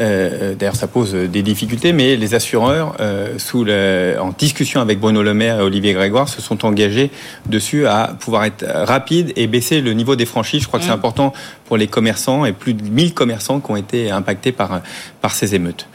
[0.01, 2.97] Euh, D'ailleurs, ça pose des difficultés, mais les assureurs,
[3.39, 7.11] sous le- en discussion avec Bruno Le Maire et Olivier Grégoire, se sont engagés
[7.47, 10.63] dessus à pouvoir être rapides et baisser le niveau des franchises.
[10.63, 11.33] Je crois que c'est important
[11.67, 14.81] pour les commerçants et plus de 1000 commerçants qui ont été impactés par,
[15.21, 15.87] par ces émeutes.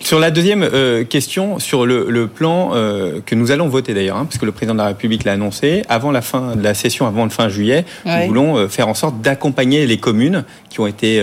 [0.00, 4.18] Sur la deuxième euh, question, sur le, le plan euh, que nous allons voter d'ailleurs,
[4.18, 6.74] hein, parce que le président de la République l'a annoncé, avant la fin de la
[6.74, 8.20] session, avant le fin juillet, Ouais.
[8.22, 11.22] nous voulons euh, faire en sorte d'accompagner les communes qui ont été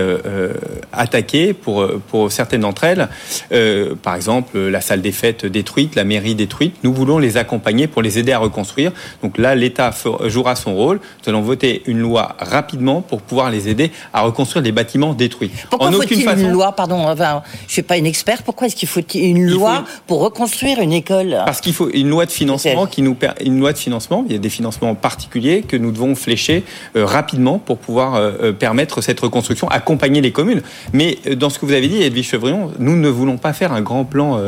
[0.92, 3.08] attaquées pour, pour certaines d'entre elles.
[4.02, 6.76] Par exemple, la salle des fêtes détruite, la mairie détruite.
[6.84, 8.92] Nous voulons les accompagner pour les aider à reconstruire.
[9.22, 9.92] Donc là, l'État
[10.26, 11.00] jouera son rôle.
[11.24, 15.52] Nous allons voter une loi rapidement pour pouvoir les aider à reconstruire les bâtiments détruits.
[15.70, 16.42] Pourquoi faut-il façon.
[16.42, 18.42] une loi Pardon, enfin, je suis pas une experte.
[18.44, 22.26] Pourquoi est-ce qu'il faut une loi pour reconstruire une école Parce qu'il faut une loi
[22.26, 24.24] de financement qui nous per- une loi de financement.
[24.28, 26.64] Il y a des financements particuliers que nous devons flécher
[26.96, 30.62] euh, rapidement pour pouvoir euh, euh, permettre cette reconstruction, accompagner les communes.
[30.94, 33.82] Mais dans ce que vous avez dit, Edwige Chevrillon, nous ne voulons pas faire un
[33.82, 34.40] grand plan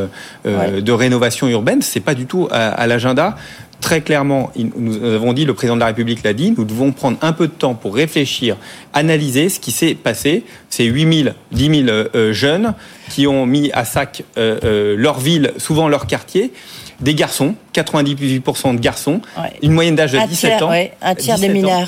[0.45, 1.81] de rénovation urbaine.
[1.81, 3.35] C'est pas du tout à, à l'agenda.
[3.85, 7.19] Très clairement, nous avons dit, le président de la République l'a dit, nous devons prendre
[7.21, 8.57] un peu de temps pour réfléchir,
[8.93, 10.43] analyser ce qui s'est passé.
[10.71, 12.73] C'est 8 000, 10 000 euh, euh, jeunes
[13.11, 16.51] qui ont mis à sac euh, euh, leur ville, souvent leur quartier.
[16.99, 19.21] Des garçons, 98% de garçons,
[19.61, 20.71] une moyenne d'âge de un 17 tiers, ans.
[20.71, 21.83] ouais, un tiers des 17 ans.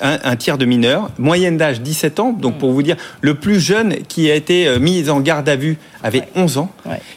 [0.00, 2.32] Un, un tiers de mineurs, moyenne d'âge 17 ans.
[2.32, 5.56] Donc pour vous dire, le plus jeune qui a été euh, mis en garde à
[5.56, 6.70] vue avait 11 ans.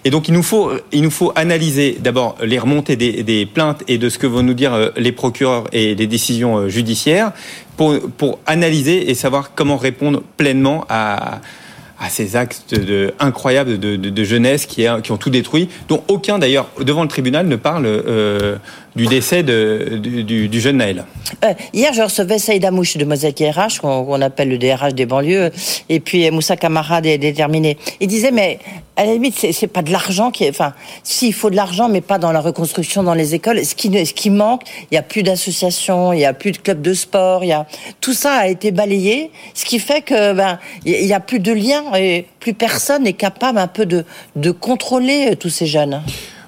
[0.03, 3.83] Et donc il nous faut, il nous faut analyser d'abord les remontées des, des plaintes
[3.87, 7.31] et de ce que vont nous dire euh, les procureurs et les décisions euh, judiciaires
[7.77, 11.39] pour, pour analyser et savoir comment répondre pleinement à
[11.99, 15.67] à ces actes de, incroyables de, de- de jeunesse qui, a- qui ont tout détruit,
[15.89, 18.57] dont aucun d'ailleurs devant le tribunal ne parle euh,
[18.97, 19.97] du décès de-
[20.47, 21.05] du, jeune Naël.
[21.45, 25.51] Euh, hier, je recevais Saïd Amouche de Mosaic RH, qu'on appelle le DRH des banlieues,
[25.87, 27.77] et puis Moussa Camara des Déterminés.
[28.01, 28.59] Il disait, mais
[28.95, 30.49] à la limite, c'est pas de l'argent qui est.
[30.49, 33.63] Enfin, si, il faut de l'argent, mais pas dans la reconstruction dans les écoles.
[33.63, 36.57] Ce qui, ce qui manque, il y a plus d'associations, il y a plus de
[36.57, 37.67] clubs de sport, il y a.
[38.01, 41.19] Tout ça a été balayé, ce qui fait que, ben, il y- il y a
[41.19, 44.03] plus de liens et plus personne n'est capable un peu de,
[44.35, 46.01] de contrôler euh, tous ces jeunes.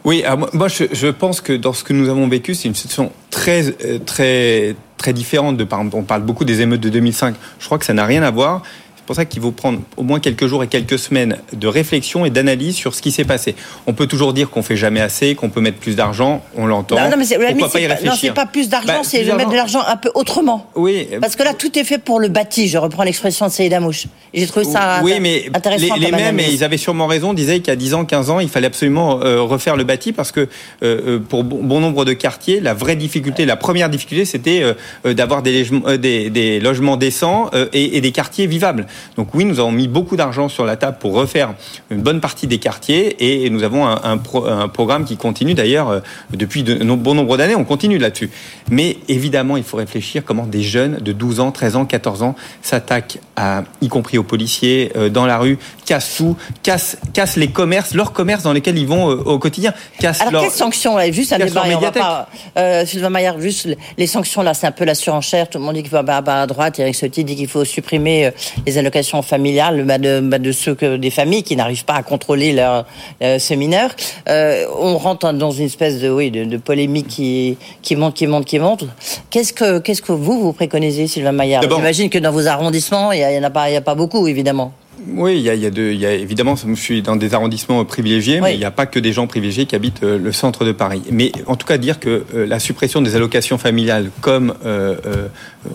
[0.06, 2.68] Oui, alors moi- moi je, je pense que dans ce que nous avons vécu, c'est
[2.68, 5.58] une situation très euh, très très différente.
[5.58, 7.36] De, on parle beaucoup des émeutes de 2005.
[7.60, 8.64] Je crois que ça n'a rien à voir.
[9.10, 12.26] C'est pour ça qu'il faut prendre au moins quelques jours et quelques semaines de réflexion
[12.26, 13.56] et d'analyse sur ce qui s'est passé.
[13.88, 16.96] On peut toujours dire qu'on fait jamais assez, qu'on peut mettre plus d'argent, on l'entend.
[16.96, 19.24] Non, non, mais Pourquoi pas y pas, non, réfléchir c'est pas plus d'argent, Bah, c'est
[19.34, 20.68] mettre de l'argent un peu autrement.
[20.76, 21.08] Oui.
[21.20, 22.68] Parce que là, tout est fait pour le bâti.
[22.68, 24.06] Je reprends l'expression de Saïd Amouche.
[24.32, 25.96] J'ai trouvé ça Oui, mais intéressant.
[25.96, 28.68] les, mêmes, et ils avaient sûrement raison, disaient a 10 ans, 15 ans, il fallait
[28.68, 30.48] absolument euh, refaire le bâti parce que euh,
[30.84, 34.74] euh, pour bon, nombre de quartiers, la vraie difficulté, la première difficulté, c'était euh,
[35.08, 38.86] euh, d'avoir des, logements- euh, des, des logements décents euh, et, et des quartiers vivables.
[39.18, 41.54] Donc oui, nous avons mis beaucoup d'argent sur la table pour refaire
[41.90, 45.54] une bonne partie des quartiers et nous avons un, un pro- un programme qui continue
[45.54, 46.00] d'ailleurs euh,
[46.32, 48.30] depuis de bon nombre d'années, on continue là-dessus.
[48.70, 52.36] Mais évidemment, il faut réfléchir comment des jeunes de 12 ans, 13 ans, 14 ans
[52.62, 57.48] s'attaquent à, y compris aux policiers, euh, dans la rue, cassent tout, cassent, cassent les
[57.50, 60.98] commerces, leurs commerces dans lesquels ils vont euh, au quotidien, cassent Alors, leur- quelles sanctions
[60.98, 62.30] là Juste un débat, on va pas.
[62.58, 65.50] Euh, Sylvain Maillard, juste les sanctions là, c'est un peu la surenchère.
[65.50, 66.80] Tout le monde dit qu'il faut bah, bah, à droite.
[66.80, 68.32] Eric Ciotti dit qu'il faut supprimer
[68.66, 68.89] les allocations
[69.22, 72.86] familiales bah, de, bah, de ceux que, des familles qui n'arrivent pas à contrôler leurs
[73.22, 73.92] euh, ces mineurs.
[74.28, 78.28] Euh, on rentre dans une espèce de, oui, de, de polémique qui, qui monte, qui
[78.28, 78.86] monte, qui monte.
[79.30, 81.64] Qu'est-ce que, qu'est-ce que vous, vous préconisez, Sylvain Maillard?
[81.64, 84.28] J'imagine que dans vos arrondissements, il n'y en a, pas- il y a pas beaucoup,
[84.28, 84.72] évidemment.
[85.16, 87.16] Oui, il y a, il y a de- il y a évidemment, je suis dans
[87.16, 90.18] des arrondissements privilégiés, mais il n'y a pas que des gens privilégiés qui habitent euh,
[90.18, 91.02] le centre de Paris.
[91.12, 95.28] Mais en tout cas, dire que euh, la suppression des allocations familiales, comme euh, euh,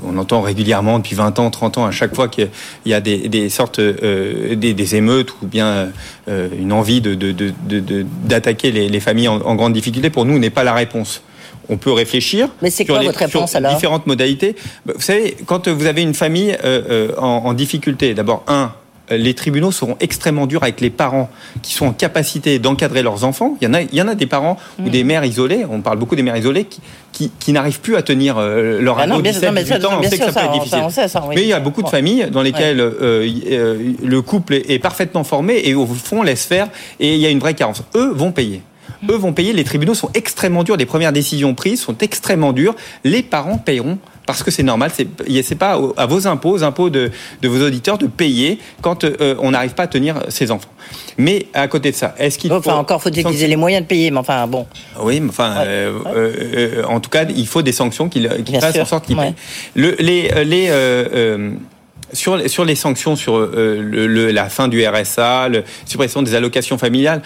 [0.05, 2.49] on entend régulièrement depuis 20 ans, 30 ans, à chaque fois qu'il
[2.87, 5.89] y a des, des sortes, des, des émeutes ou bien
[6.29, 10.11] une envie de, de- de- de- de- d'attaquer les, les familles en, en grande difficulté,
[10.11, 11.23] pour nous, n'est pas la réponse.
[11.69, 13.73] On peut réfléchir Mais sur quoi les- votre réponse, sur alors?
[13.75, 14.55] différentes modalités.
[14.87, 18.73] Vous savez, quand vous avez une famille euh, euh, en, en difficulté, d'abord, un,
[19.11, 21.29] les tribunaux seront extrêmement durs avec les parents
[21.63, 23.57] qui sont en capacité d'encadrer leurs enfants.
[23.61, 24.89] Il y en a, il y en a des parents ou Mm.
[24.91, 26.81] des mères isolées, on parle beaucoup des mères isolées, qui,
[27.13, 29.81] qui, qui n'arrivent plus à tenir euh, leur Ah ado bien- 17, non, mais 18
[29.83, 30.01] ça, ans.
[30.01, 30.79] On sait que ça peut être difficile.
[30.79, 31.35] ça, on sait ça, oui.
[31.37, 34.79] Mais il y a beaucoup de familles dans lesquelles euh, euh, le couple est, est
[34.79, 37.83] parfaitement formé et au fond laisse faire et il y a une vraie carence.
[37.95, 38.63] Eux vont payer.
[39.11, 39.53] Eux vont payer.
[39.53, 40.77] Les tribunaux sont extrêmement durs.
[40.79, 42.75] Les premières décisions prises sont extrêmement dures.
[43.05, 44.91] Les parents paieront parce que c'est normal.
[44.95, 47.11] C'est pas à vos impôts, aux impôts de,
[47.43, 50.69] de vos auditeurs, de payer quand euh, on n'arrive pas à tenir ses enfants.
[51.19, 53.83] Mais à côté de ça, est-ce qu'il Enfin, faut encore faut-il qu'ils aient les moyens
[53.83, 54.67] de payer, mais enfin, bon.
[55.01, 58.27] oui, mais enfin, euh, euh, euh, en tout cas, il faut des sanctions qui,
[58.61, 59.27] fassent sûr, en sorte qu'ils ouais.
[59.27, 59.35] payent.
[59.77, 61.49] Le, les, les,
[62.13, 66.35] sur, les- sur les sanctions, sur le- le- la fin du RSA, la suppression des
[66.35, 67.23] allocations familiales,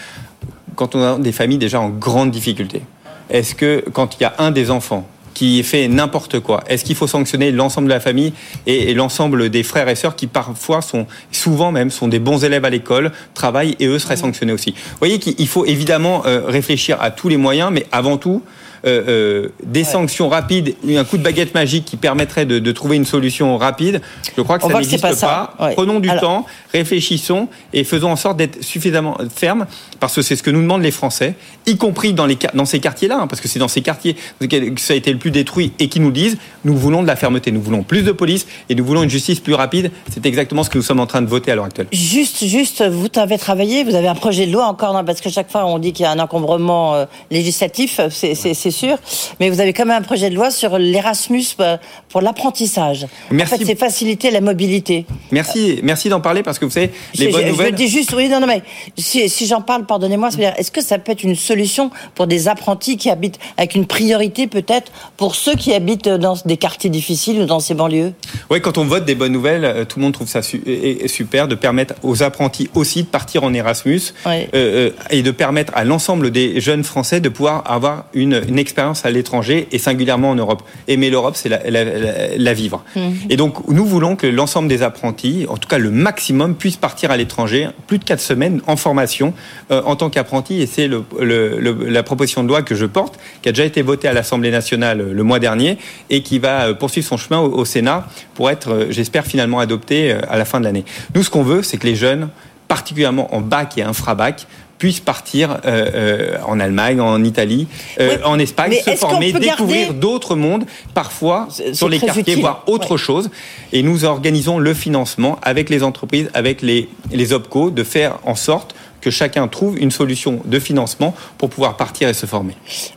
[0.75, 2.83] quand on a des familles déjà en grande difficulté,
[3.31, 5.07] est-ce que quand il y a un des enfants
[5.39, 8.33] qui fait n'importe quoi, est-ce qu'il faut sanctionner l'ensemble de la famille
[8.67, 12.43] et, et l'ensemble des frères et sœurs qui parfois sont, souvent même, sont des bons
[12.45, 16.25] élèves à l'école, travaillent et eux seraient sanctionnés aussi Vous voyez qu'il il faut évidemment
[16.27, 18.43] euh, réfléchir à tous les moyens, mais avant tout,
[18.85, 22.97] euh, euh, des sanctions rapides, un coup de baguette magique qui permettrait de, de trouver
[22.97, 24.01] une solution rapide,
[24.37, 25.15] je crois que On ça n'existe pas pas.
[25.17, 25.55] ça.
[25.61, 25.75] Ouais.
[25.75, 29.67] Prenons du Alors- temps, réfléchissons et faisons en sorte d'être suffisamment fermes,
[30.01, 31.35] parce que c'est ce que nous demandent les Français,
[31.67, 34.17] y compris dans, les, quar- dans ces quartiers-là, hein, parce que c'est dans ces quartiers
[34.41, 37.17] que ça a été le plus détruit, et qui nous disent, nous voulons de la
[37.17, 39.91] fermeté, nous voulons plus de police, et nous voulons une justice plus rapide.
[40.13, 41.87] C'est exactement ce que nous sommes en train de voter à l'heure actuelle.
[41.93, 45.31] Juste, juste, vous avez travaillé, vous avez un projet de loi encore, non, parce que
[45.31, 48.97] chaque fois on dit qu'il y a un encombrement euh, législatif, c'est- c'est sûr,
[49.41, 51.77] mais vous avez quand même un projet de loi sur l'Erasmus euh,
[52.09, 53.07] pour l'apprentissage.
[53.33, 55.07] En fait, c'est faciliter la mobilité.
[55.33, 57.75] Merci, merci d'en parler, parce que vous savez, les je, bonnes je- je nouvelles...
[57.75, 58.63] dis juste, oui, non, non, mais
[58.97, 62.49] si, si j'en parle, pardonnez-moi, c'est-à-dire, est-ce que ça peut être une solution pour des
[62.49, 67.41] apprentis qui habitent avec une priorité peut-être pour ceux qui habitent dans des quartiers difficiles
[67.41, 68.13] ou dans ces banlieues?
[68.51, 71.05] Oui, quand on vote des bonnes nouvelles, euh, tout le monde trouve ça su- et-
[71.05, 75.31] et super de permettre aux apprentis aussi de partir en Erasmus euh, euh, et de
[75.31, 79.79] permettre à l'ensemble des jeunes Français de pouvoir avoir une, une expérience à l'étranger et
[79.79, 80.63] singulièrement en Europe.
[80.89, 82.83] Aimer l'Europe, c'est la, la- la- la vivre.
[82.97, 83.15] Mhm.
[83.31, 87.11] Et donc, nous voulons que l'ensemble des apprentis, en tout cas le maximum, puissent partir
[87.11, 89.35] à l'étranger plus de quatre semaines en formation
[89.71, 90.61] euh, en tant qu'apprenti.
[90.61, 94.13] Et c'est la proposition de loi que je porte, qui a déjà été votée à
[94.13, 95.79] l'Assemblée nationale euh, le mois dernier
[96.11, 100.21] et qui va euh, poursuivre son chemin au, Sénat pour être, j'espère, finalement adopté euh,
[100.29, 100.85] à la fin de l'année.
[101.15, 102.29] Nous, ce qu'on veut, c'est que les jeunes,
[102.67, 104.47] particulièrement en bac et infrabac,
[104.79, 107.67] puissent partir euh, euh, en Allemagne, en Italie,
[108.01, 110.65] euh, Oui, en Espagne, se former, découvrir garder- d'autres mondes,
[110.95, 112.41] parfois sur les quartiers, utile.
[112.41, 112.99] voire autre Ouais.
[112.99, 113.31] chose.
[113.73, 118.35] Et nous organisons le financement avec les entreprises, avec les, les OPCO, de faire en
[118.35, 122.55] sorte que chacun trouve une solution de financement pour pouvoir partir et se former.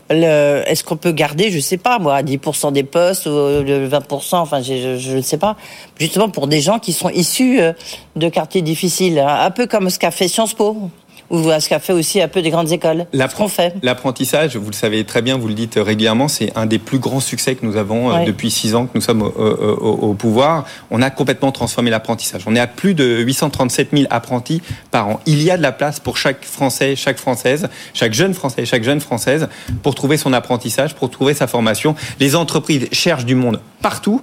[0.09, 4.61] Est-ce qu'on peut garder, je sais pas, moi, 10% des postes, ou le 20%, enfin,
[4.63, 5.55] je, ne sais pas,
[5.99, 7.59] justement pour des gens qui sont issus
[8.15, 10.75] de quartiers difficiles, hein, un peu comme ce qu'a fait Sciences Po,
[11.31, 13.05] ou ce qu'a fait aussi un peu des grandes écoles.
[13.81, 17.19] L'apprentissage, vous le savez très bien, vous le dites régulièrement, c'est un des plus grands
[17.19, 20.13] succès que nous avons euh, depuis six ans que nous sommes au, au- au- au
[20.13, 20.65] pouvoir.
[20.91, 22.43] On a complètement transformé l'apprentissage.
[22.45, 24.61] On est à plus de 837 000 apprentis
[24.91, 25.19] par an.
[25.25, 28.83] Il y a de la place pour chaque Français, chaque Française, chaque jeune Français, chaque
[28.83, 29.47] jeune Française
[29.83, 31.95] pour trouver son apprentissage, pour trouver sa formation.
[32.19, 34.21] Les entreprises cherchent du monde partout.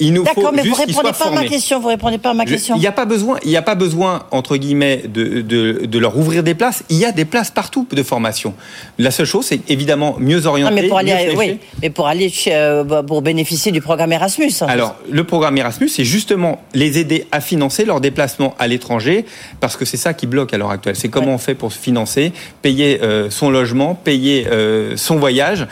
[0.00, 1.48] Il nous faut D'accord, mais vous juste qu'ils répondez soient pas à ma formés.
[1.48, 2.74] question, vous répondez pas à ma question.
[2.76, 5.98] Il n'y a pas besoin, il n'y a pas besoin entre guillemets de, de, de
[5.98, 6.82] leur ouvrir des places.
[6.88, 8.54] Il y a des places partout de formation.
[8.98, 10.74] La seule chose, c'est évidemment mieux orienter.
[10.74, 14.12] Non, mais pour aller, mieux oui, mais pour aller chez, euh, pour bénéficier du programme
[14.12, 14.50] Erasmus.
[14.66, 19.26] Alors, le programme Erasmus, c'est justement les aider à financer leur déplacement à l'étranger,
[19.60, 20.96] parce que c'est ça qui bloque à l'heure actuelle.
[20.96, 22.32] C'est comment on fait pour se financer,
[22.62, 25.66] payer euh, son logement, payer euh, son voyage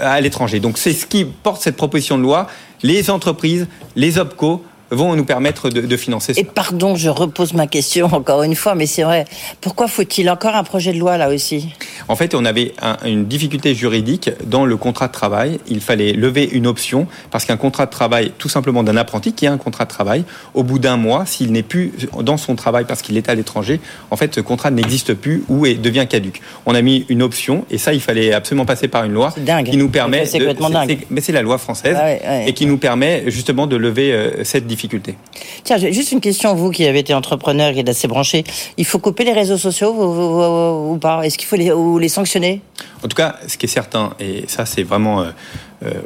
[0.00, 0.60] à l'étranger.
[0.60, 2.46] Donc, c'est ce qui porte cette proposition de loi.
[2.82, 3.66] Les entreprises,
[3.96, 6.40] les OPCO vont nous permettre de, de financer ça.
[6.40, 9.24] Et pardon, je repose ma question encore une fois, mais c'est vrai.
[9.60, 11.68] Pourquoi faut-il encore un projet de loi là aussi?
[12.08, 15.60] En fait, on avait un- une difficulté juridique dans le contrat de travail.
[15.68, 19.46] Il fallait lever une option parce qu'un contrat de travail, tout simplement d'un apprenti qui
[19.46, 20.24] a un contrat de travail,
[20.54, 21.92] au bout d'un mois, s'il n'est plus
[22.22, 23.80] dans son travail parce qu'il est à l'étranger,
[24.10, 26.40] en fait, ce contrat n'existe plus ou devient caduque.
[26.66, 29.32] On a mis une option et ça, il fallait absolument passer par une loi
[29.64, 30.24] qui nous permet.
[30.26, 31.06] C'est complètement dingue.
[31.10, 32.44] Mais c'est la loi française Ah ouais, ouais.
[32.48, 35.16] et qui nous permet justement de lever euh, cette difficulté.
[35.64, 38.44] Tiens, juste une question, vous qui avez été entrepreneur, qui êtes assez branché.
[38.76, 41.22] Il faut couper les réseaux sociaux ou, ou- ou pas?
[41.24, 42.62] Est-ce qu'il faut les, les sanctionner?
[43.02, 45.30] En tout cas, ce qui est certain, et ça c'est vraiment euh,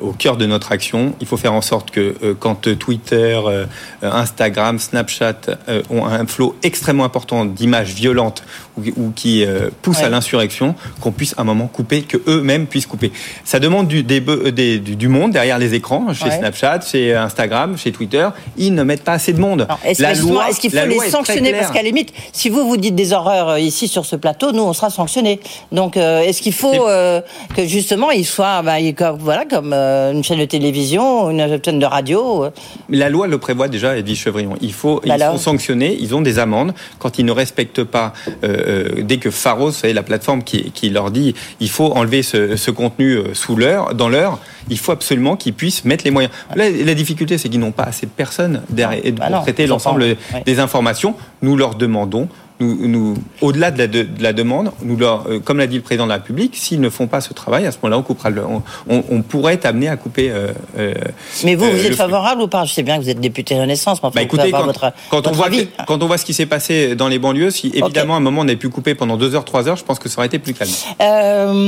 [0.01, 1.15] au cœur de notre action.
[1.21, 3.67] Il faut faire en sorte que euh, quand Twitter, euh,
[4.03, 5.35] Instagram, Snapchat
[5.69, 8.43] euh, ont un flot extrêmement important d'images violentes
[8.79, 12.67] ou, ou qui euh, poussent à l'insurrection, qu'on puisse à un moment couper, que eux-mêmes
[12.67, 13.13] puissent couper.
[13.45, 16.39] Ça demande du, des, be- des- du, du monde derrière les écrans, chez Ouais.
[16.39, 18.29] Snapchat, chez Instagram, chez Twitter.
[18.57, 19.67] Ils ne mettent pas assez de monde.
[19.85, 21.53] Est-ce qu'il faut les sanctionner?
[21.53, 24.53] Parce qu'à la limite, si vous vous dites des horreurs euh, ici sur ce plateau,
[24.53, 25.41] nous on sera sanctionnés.
[25.73, 27.21] Donc euh, est-ce qu'il faut euh,
[27.57, 28.63] que justement ils soient,
[28.97, 32.49] comme, voilà, comme euh, une chaîne de télévision, une chaîne de radio
[32.91, 34.57] Mais La loi le prévoit déjà, Edwige Chevrillon.
[34.61, 38.13] Il faut, ils Alors sont sanctionnés, ils ont des amendes quand ils ne respectent pas.
[38.29, 41.93] euh, euh, dès que Pharos, vous savez, la plateforme qui, qui leur dit, il faut
[41.95, 44.39] enlever ce, ce contenu sous l'heure, dans l'heure,
[44.69, 46.33] il faut absolument qu'ils puissent mettre les moyens.
[46.55, 49.67] Là, la difficulté, c'est qu'ils n'ont pas assez de personnes derrière et bah pour traiter
[49.67, 51.15] l'ensemble des informations.
[51.41, 52.29] Nous leur demandons.
[52.61, 55.75] Nous, nous, au-delà de la, de, de la demande, nous leur, euh, comme l'a dit
[55.75, 58.03] le président de la République, s'ils ne font pas ce travail, à ce moment-là, on
[58.03, 58.31] coupera.
[58.31, 60.31] Le, on, on, on pourrait être amené à couper.
[60.31, 60.95] euh, euh,
[61.43, 62.65] Mais vous, euh, vous êtes favorable ou pas?
[62.65, 65.27] Je sais bien que vous êtes député Renaissance, mais enfin, bah écoutez, quand, votre, quand
[65.27, 65.67] on voit, avis.
[65.89, 68.43] quand on voit ce qui s'est passé dans les banlieues, si évidemment à un moment
[68.43, 70.39] on avait pu couper pendant deux heures, trois heures, je pense que ça aurait été
[70.39, 70.71] plus calme.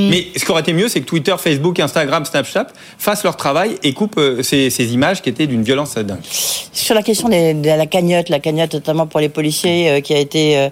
[0.09, 2.67] Mais ce qui aurait été mieux, c'est que Twitter, Facebook, Instagram, Snapchat
[2.97, 6.19] fassent leur travail et coupent ces, ces images qui étaient d'une violence dingue.
[6.71, 10.19] Sur la question des- de la cagnotte, la cagnotte notamment pour les policiers qui a
[10.19, 10.69] été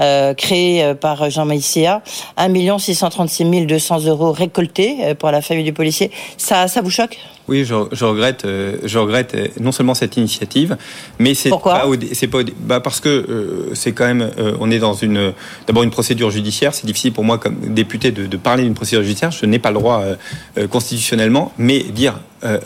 [0.00, 2.02] euh, créée euh, par Jean Maïsia,
[2.36, 7.18] 1 636 200 euros récoltés euh, pour la famille du policier, ça, ça vous choque?
[7.48, 8.46] Oui, je, je regrette,
[8.84, 10.76] je regrette non seulement cette initiative,
[11.18, 12.28] mais c'est pas c'est
[12.58, 15.32] bah parce que euh, c'est quand même euh, on est dans une
[15.66, 16.74] d'abord une procédure judiciaire.
[16.74, 19.30] C'est difficile pour moi comme député de, de parler d'une procédure judiciaire.
[19.30, 22.20] Je n'ai pas le droit euh, constitutionnellement, mais dire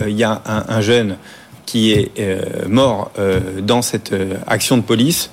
[0.07, 1.17] il y a un, un jeune
[1.65, 2.11] qui est
[2.69, 3.11] mort
[3.63, 4.15] dans cette
[4.47, 5.31] action de police.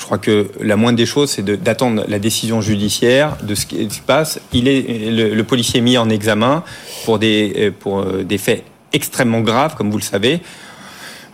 [0.00, 3.90] Je crois que la moindre des choses, c'est d'attendre la décision judiciaire de ce qui
[3.90, 4.40] se passe.
[4.54, 6.64] Il est le, le policier est mis en examen
[7.04, 10.40] pour des euh, pour euh, des faits extrêmement graves, comme vous le savez.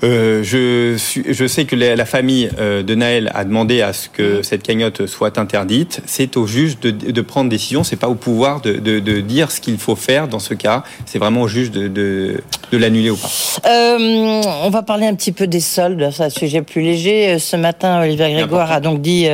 [0.02, 4.62] Euh, je, sais que la, famille euh, de Naël a demandé à ce que cette
[4.62, 6.00] cagnotte soit interdite.
[6.06, 7.82] C'est au juge de, de prendre décision.
[7.82, 10.84] C'est pas au pouvoir de, de, de dire ce qu'il faut faire dans ce cas.
[11.06, 12.42] C'est vraiment au juge de,
[12.72, 13.30] l'annuler ou pas.
[13.66, 17.38] Euh, on va parler un petit peu des soldes, c'est un sujet plus léger.
[17.38, 19.26] Ce matin, Olivier Grégoire a donc dit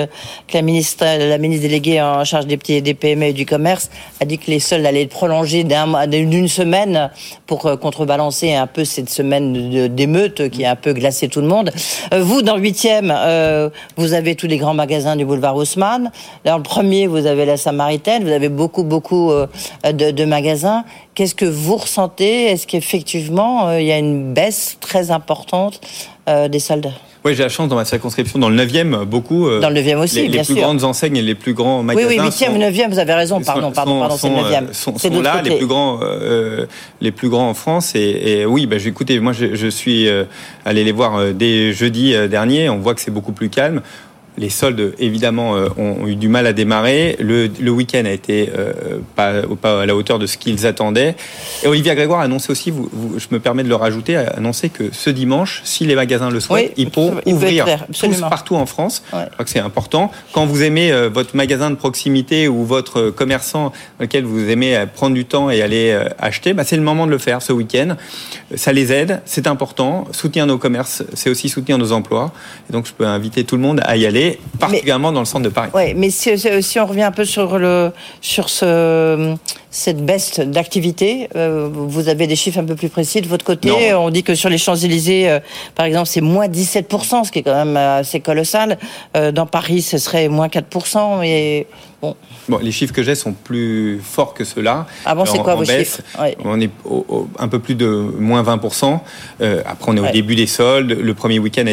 [0.46, 3.90] que la ministre, la ministre déléguée en charge des petits des PME et du commerce
[4.20, 7.10] a dit que les soldes allaient être prolongés d'une semaine
[7.46, 11.48] pour contrebalancer un peu cette semaine de- d'émeute qui a un peu glacé tout le
[11.48, 11.72] monde.
[12.14, 16.12] Euh, Vous, dans le huitième, euh, vous avez tous les grands magasins du boulevard Haussmann.
[16.44, 18.22] Dans le premier, vous avez la Samaritaine.
[18.22, 19.48] Vous avez beaucoup, beaucoup euh,
[19.84, 20.84] de, de magasins.
[21.14, 22.46] Qu'est-ce que vous ressentez?
[22.46, 25.80] Est-ce qu'effectivement, il y a une baisse très importante
[26.26, 26.92] des soldes?
[27.25, 29.47] Oui, j'ai la chance dans ma circonscription, dans le 9e, beaucoup.
[29.47, 30.62] euh, Dans le 9e aussi, les, bien les plus sûr.
[30.64, 32.09] grandes enseignes et les plus grands Oui, magasins.
[32.09, 34.64] oui, 8e, sont- 9e, vous avez raison, pardon, sont- pardon, pardon, c'est le sont, 9e.
[34.64, 36.66] euh, sont, C'est sont là, les plus grands, euh,
[37.01, 37.95] les plus grands en France.
[37.95, 38.01] Et,
[38.41, 40.25] et oui, bah, j'ai- écoutez, moi, je, je suis euh,
[40.64, 42.68] allé les voir euh, dès jeudi euh, dernier.
[42.68, 43.83] On voit que c'est beaucoup plus calme.
[44.39, 47.16] Les soldes, évidemment, euh, ont, eu du mal à démarrer.
[47.20, 48.72] Le, le week-end a été euh,
[49.14, 51.16] pas, pas à la hauteur de ce qu'ils attendaient.
[51.62, 54.30] Et Olivier Grégoire a annoncé aussi, vous, vous- je me permets de le rajouter, a
[54.39, 57.87] annoncé que ce dimanche, si les magasins le souhaitent, Oui, ils pourront il ouvrir clair,
[57.93, 59.03] tous partout en France.
[59.12, 60.11] Je crois que c'est important.
[60.33, 63.64] Quand vous aimez euh, votre magasin de proximité ou votre commerçant
[63.99, 67.05] dans lequel vous aimez euh, prendre du temps et aller acheter, bah, c'est le moment
[67.07, 67.97] de le faire ce week-end.
[68.55, 70.07] Ça les aide, c'est important.
[70.12, 72.33] Soutenir nos commerces, c'est aussi soutenir nos emplois.
[72.70, 74.22] Et donc je peux inviter tout le monde à y aller,
[74.59, 75.70] particulièrement dans le centre de Paris.
[75.75, 76.31] Oui, mais si,
[76.79, 79.37] on revient un peu sur le sur ce
[79.73, 83.70] cette baisse d'activité, euh, vous avez des chiffres un peu plus précis de votre côté.
[83.70, 84.05] Non.
[84.05, 85.41] On dit que sur les Champs Élysées, euh,
[85.75, 88.79] par exemple, c'est moins 17% ce qui est quand même assez colossal.
[89.16, 91.66] Euh, dans Paris, ce serait moins 4 Et
[92.03, 92.16] bon,
[92.48, 94.86] Bon, les chiffres que j'ai sont plus forts que ceux-là.
[95.07, 95.78] Ah bon, c'est quoi en vos baisse.
[96.03, 96.36] chiffres Ouais.
[96.44, 99.00] On est au- au- un peu plus de moins 20%.
[99.40, 100.90] Euh, après, on est au début des soldes.
[101.00, 101.64] Le premier week-end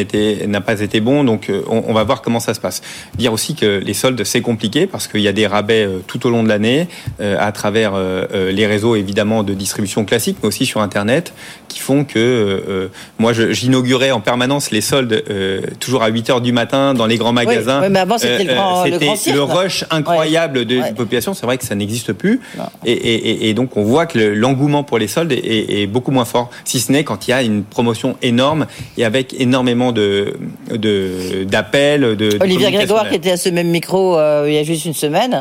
[0.46, 2.82] n'a pas été bon, donc euh, on, on va voir comment ça se passe.
[3.16, 6.24] Dire aussi que les soldes, c'est compliqué parce qu'il y a des rabais euh, tout
[6.26, 6.86] au long de l'année
[7.20, 11.32] euh, à travers euh, euh, les réseaux, évidemment, de distribution classique, mais aussi sur Internet,
[11.66, 16.52] qui font que moi, j'inaugurais en permanence les soldes euh, toujours à 8 heures du
[16.52, 17.80] matin dans les grands magasins.
[17.82, 19.36] oui, mais avant, c'était le grand- le c'était grand cirque.
[19.36, 20.92] le rush incroyable de Ouais.
[20.94, 21.34] population.
[21.34, 22.40] C'est vrai que ça n'existe plus.
[22.84, 25.82] Et, et- et- et donc, on voit que le- l'engouement pour les soldes est, est-
[25.82, 28.66] est beaucoup moins fort, si ce n'est quand il y a une promotion énorme
[28.96, 30.34] et avec énormément de
[31.44, 34.64] d'appels, de, de Olivier Grégoire, qui était à ce même micro euh, il y a
[34.64, 35.34] juste une semaine,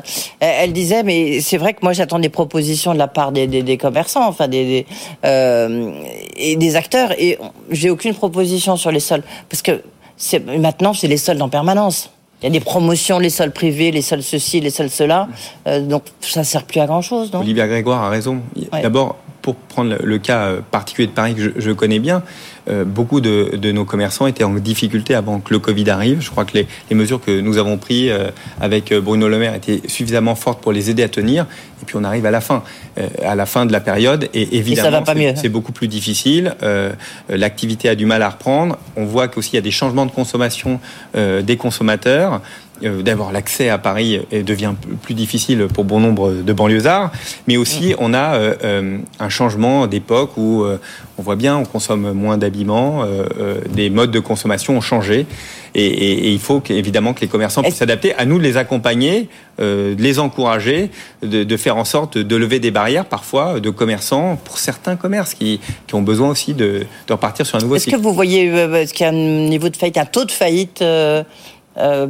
[0.44, 3.48] euh, elle disait, mais c'est vrai que moi j'attends des propositions de la part des,
[3.48, 4.86] des, des commerçants, enfin des, des,
[5.26, 5.92] euh,
[6.38, 7.38] et des acteurs, et
[7.72, 9.82] j'ai aucune proposition sur les soldes, parce que
[10.60, 12.10] maintenant c'est les soldes en permanence.
[12.42, 15.28] Il y a des promotions, les soldes privés, les soldes ceci, les soldes cela,
[15.68, 17.40] euh, donc ça sert plus à grand chose, non?
[17.40, 18.42] Olivier Grégoire a raison.
[18.56, 18.82] Ouais.
[18.82, 22.24] D'abord, pour pour prendre le cas particulier de Paris que je, je connais bien,
[22.86, 26.22] beaucoup de, de, nos commerçants étaient en difficulté avant que le Covid arrive.
[26.22, 28.12] Je crois que les, les mesures que nous avons prises
[28.60, 31.46] avec Bruno Le Maire étaient suffisamment fortes pour les aider à tenir.
[31.82, 32.64] Et puis on arrive à la fin,
[33.24, 35.04] à la fin de la période, et évidemment,
[35.36, 36.56] c'est beaucoup plus difficile.
[37.30, 38.78] L'activité a du mal à reprendre.
[38.96, 40.80] On voit qu'aussi il y a des changements de consommation
[41.16, 42.42] des consommateurs.
[42.84, 47.12] Euh, d'abord l'accès à Paris devient plus difficile pour bon nombre de banlieusards,
[47.48, 47.96] mais aussi mm.
[48.00, 50.64] on a euh, euh, un changement d'époque où
[51.18, 53.06] on voit bien on consomme moins d'habillements,
[53.70, 55.26] des modes de consommation ont changé.
[55.76, 59.96] Et, il faut évidemment que les commerçants puissent s'adapter, à nous de les accompagner, de
[60.00, 60.90] les encourager,
[61.22, 65.60] de, faire en sorte de lever des barrières parfois de commerçants, pour certains commerces qui,
[65.94, 67.90] ont besoin aussi de, repartir sur un nouveau cycle.
[67.90, 70.32] Est-ce que vous voyez, est-ce qu'il y a un niveau de faillite, un taux de
[70.32, 71.24] faillite euh,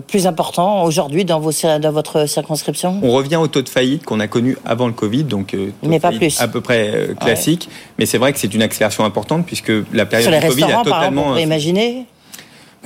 [0.07, 2.99] plus important aujourd'hui dans, vos, dans votre circonscription?
[3.03, 5.99] On revient au taux de faillite qu'on a connu avant le Covid, donc euh, mais
[5.99, 6.41] pas plus.
[6.41, 7.69] à peu près euh, classique.
[7.97, 10.89] Mais c'est vrai que c'est une accélération importante puisque la période du Covid a totalement.
[10.89, 12.05] Par exemple, imaginer?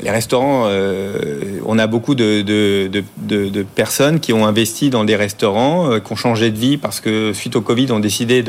[0.01, 0.67] Les restaurants,
[1.67, 6.11] on a beaucoup de, de, de, de, personnes qui ont investi dans des restaurants, qui
[6.11, 8.43] ont changé de vie parce que suite au Covid, ont décidé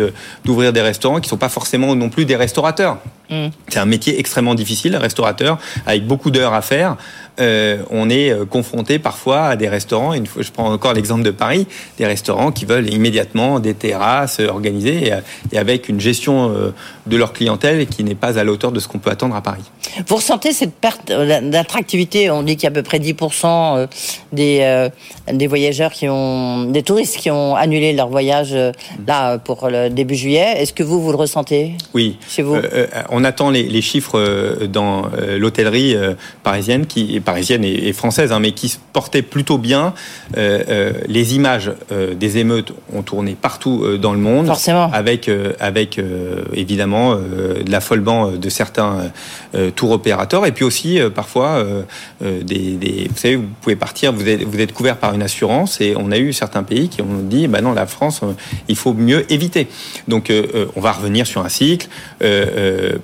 [0.47, 2.97] d'ouvrir des restaurants qui ne sont pas forcément non plus des restaurateurs.
[3.29, 3.49] Mm.
[3.69, 6.97] C'est un métier extrêmement difficile, restaurateur, avec beaucoup d'heures à faire.
[7.41, 11.25] Euh, on est euh, confronté parfois à des restaurants, une fois, je prends encore l'exemple
[11.25, 11.67] de Paris,
[11.99, 15.13] des restaurants qui veulent immédiatement des terrasses organisées
[15.51, 16.73] et, avec une gestion euh,
[17.07, 19.43] de leur clientèle qui n'est pas à la hauteur de ce qu'on peut attendre à
[19.43, 19.65] Paris.
[20.07, 23.89] Vous ressentez cette perte d'attractivité On dit qu'il y a à peu près 10%
[24.33, 24.89] des,
[25.33, 28.57] des voyageurs qui ont, des touristes qui ont annulé leur voyage
[29.07, 30.55] là pour le début juillet.
[30.57, 32.19] Est-ce que vous, vous le ressentez Oui.
[32.29, 32.57] Chez vous?
[33.11, 35.05] On attend les, les chiffres dans
[35.37, 35.97] l'hôtellerie
[36.43, 39.95] parisienne qui parisienne et, française, hein, mais qui se portait plutôt bien.
[40.37, 44.91] Euh, euh, les images euh, des émeutes ont tourné partout dans le monde, Forcément.
[44.93, 46.01] avec avec
[46.53, 49.11] évidemment de l'affolement de certains
[49.75, 51.65] tours opérateurs, et puis aussi parfois
[52.21, 55.95] des, vous savez, vous pouvez partir, vous êtes vous êtes couvert par une assurance, et
[55.97, 58.21] on a eu certains pays qui ont dit, bah non, la France,
[58.69, 59.69] il faut mieux éviter.
[60.09, 60.33] Donc
[60.77, 61.89] on va revenir sur un cycle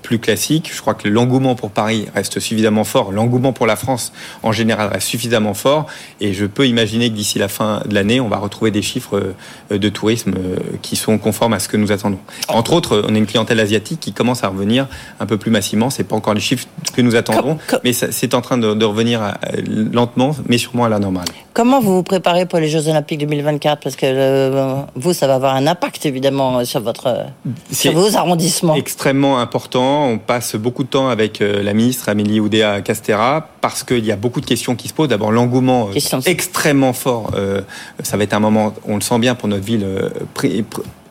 [0.03, 0.71] plus classique.
[0.73, 4.10] Je crois que l'engouement pour Paris reste suffisamment fort, l'engouement pour la France
[4.43, 5.87] en général reste suffisamment fort.
[6.21, 9.35] Et je peux imaginer que d'ici la fin de l'année, on va retrouver des chiffres
[9.73, 12.19] euh, de tourisme euh, qui sont conformes à ce que nous attendons.
[12.49, 14.87] Entre autres, on a une clientèle asiatique qui commence à revenir
[15.19, 15.91] un peu plus massivement.
[15.91, 19.35] C'est pas encore les chiffres que nous attendons, mais c'est en train de, revenir
[19.67, 21.27] lentement, mais sûrement à la normale.
[21.53, 25.35] Comment vous vous préparez pour les Jeux Olympiques 2024 Parce que euh, vous, ça va
[25.35, 27.27] avoir un impact évidemment sur votre
[27.71, 28.75] sur vos arrondissements.
[28.75, 30.07] Extrêmement important.
[30.07, 34.17] On passe beaucoup de temps avec la ministre Amélie Oudéa Castera parce qu'il y a
[34.17, 35.09] beaucoup de questions qui se posent.
[35.09, 37.31] D'abord, l'engouement euh, extrêmement fort.
[37.35, 37.63] Euh,
[38.03, 40.09] ça va être un moment, on le sent bien pour notre ville, euh,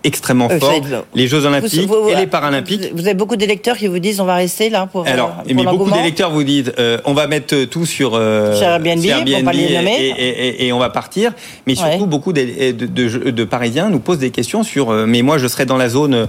[0.04, 0.74] extrêmement euh, fort.
[1.14, 2.92] Les Jeux Olympiques et les Paralympiques.
[2.94, 5.08] Vous avez beaucoup d'électeurs qui vous disent on va rester là pour.
[5.08, 9.04] Alors, euh, mais beaucoup d'électeurs vous disent euh, on va mettre tout sur, sur Airbnb,
[9.06, 11.34] Airbnb et, et, et, on va partir.
[11.68, 15.48] Mais surtout, beaucoup de, de, de, Parisiens nous posent des questions sur mais moi je
[15.48, 16.28] serai dans la zone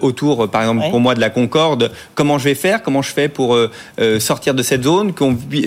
[0.00, 1.90] autour, par exemple pour moi de la Concorde.
[2.14, 2.82] Comment je vais faire?
[2.82, 3.56] Comment je fais pour
[4.18, 5.12] sortir de cette zone?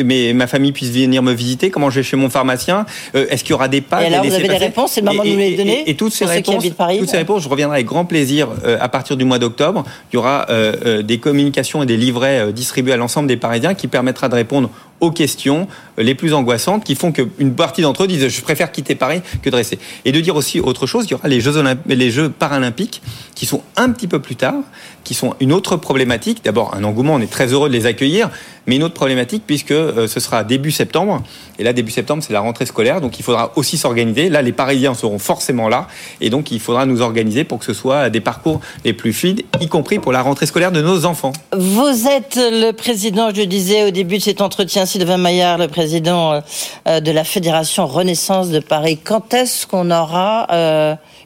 [0.04, 1.70] Mais ma famille puisse venir me visiter?
[1.70, 2.86] Comment je vais chez mon pharmacien?
[3.14, 5.24] Est-ce qu'il y aura des pas Et là, vous avez des réponses C'est le moment
[5.24, 5.84] de nous les donner.
[5.90, 9.18] Et, toutes ces réponses, toutes ces réponses je reviendrai avec grand plaisir euh, à partir
[9.18, 9.84] du mois d'octobre.
[10.12, 13.74] Il y aura euh, euh, des communications et des livrets distribués à l'ensemble des Parisiens
[13.74, 14.70] qui permettra de répondre
[15.00, 15.68] aux questions
[15.98, 19.50] les plus angoissantes qui font qu'une partie d'entre eux disent je préfère quitter Paris que
[19.50, 19.80] de rester.
[20.04, 21.54] Et de dire aussi autre chose, il y aura les Jeux,
[21.88, 23.02] les Jeux paralympiques
[23.36, 24.56] qui sont un petit peu plus tard,
[25.04, 26.44] qui sont une autre problématique.
[26.44, 28.30] D'abord, un engouement, on est très heureux de les accueillir,
[28.66, 31.24] mais une autre problématique puisque euh, ce sera début septembre.
[31.60, 34.30] Et là, début septembre, c'est la rentrée scolaire, donc il faudra aussi s'organiser.
[34.30, 35.88] Là, les Parisiens seront forcément là,
[36.22, 39.44] et donc il faudra nous organiser pour que ce soit des parcours les plus fluides,
[39.62, 41.34] y compris pour la rentrée scolaire de nos enfants.
[41.56, 46.34] Vous êtes le président, je disais au début de cet entretien, Sylvain Maillard, le président
[46.34, 46.42] euh,
[46.88, 49.00] euh, de la Fédération Renaissance de Paris.
[49.04, 50.48] Quand est-ce qu'on aura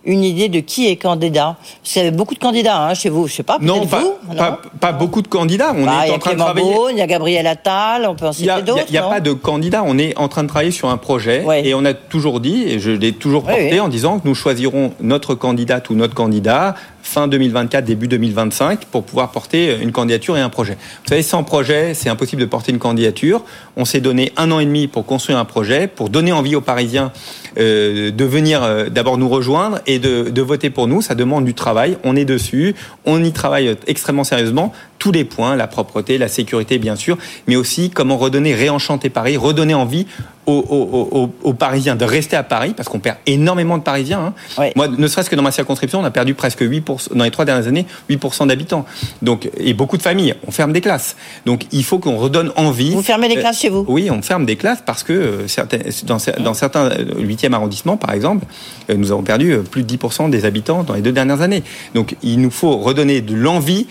[0.10, 3.10] une idée de qui est candidat Parce qu'il y avait beaucoup de candidats hein, chez
[3.10, 3.58] vous, je sais pas.
[3.62, 5.74] Non, pas, vous, pas, pas, beaucoup de candidats.
[5.78, 6.76] On bah, est en train de travailler.
[6.92, 8.86] il y a Gabriel Attal, on peut en citer d'autres.
[8.88, 9.84] Il n'y a, pas de candidats.
[9.86, 12.80] On est en train de travailler sur un projet et on a toujours dit, et
[12.80, 17.28] je l'ai toujours porté en disant que nous choisirons notre candidate ou notre candidat fin
[17.28, 20.78] 2024, début 2025, pour pouvoir porter une candidature et un projet.
[21.04, 23.44] Vous savez, sans projet, c'est impossible de porter une candidature.
[23.78, 26.62] On s'est donné un an et demi pour construire un projet, pour donner envie aux
[26.62, 27.12] Parisiens
[27.58, 31.02] euh, de venir euh, d'abord nous rejoindre et de, de, voter pour nous.
[31.02, 31.98] Ça demande du travail.
[32.04, 32.76] On est dessus.
[33.06, 37.56] On y travaille extrêmement sérieusement tous les points, la propreté, la sécurité bien sûr, mais
[37.56, 40.06] aussi comment redonner, réenchanter Paris, redonner envie
[40.50, 44.34] aux, Parisiens de rester à Paris, parce qu'on perd énormément de Parisiens.
[44.58, 44.70] Hein.
[44.76, 47.46] Moi, ne serait-ce que dans ma circonscription, on a perdu presque 8%, dans les trois
[47.46, 48.86] dernières années, 8% d'habitants.
[49.22, 50.36] Donc, et beaucoup de familles.
[50.48, 51.16] On ferme des classes.
[51.46, 52.92] Donc, il faut qu'on redonne envie.
[52.92, 53.86] Vous fermez des euh, classes chez vous?
[53.88, 57.98] Oui, on ferme des classes parce que euh, certains, dans, dans certains 8e euh, arrondissements,
[57.98, 58.46] par exemple,
[58.94, 61.64] nous avons perdu plus de 10% des habitants dans les deux dernières années.
[61.94, 63.88] Donc, il nous faut redonner de l'envie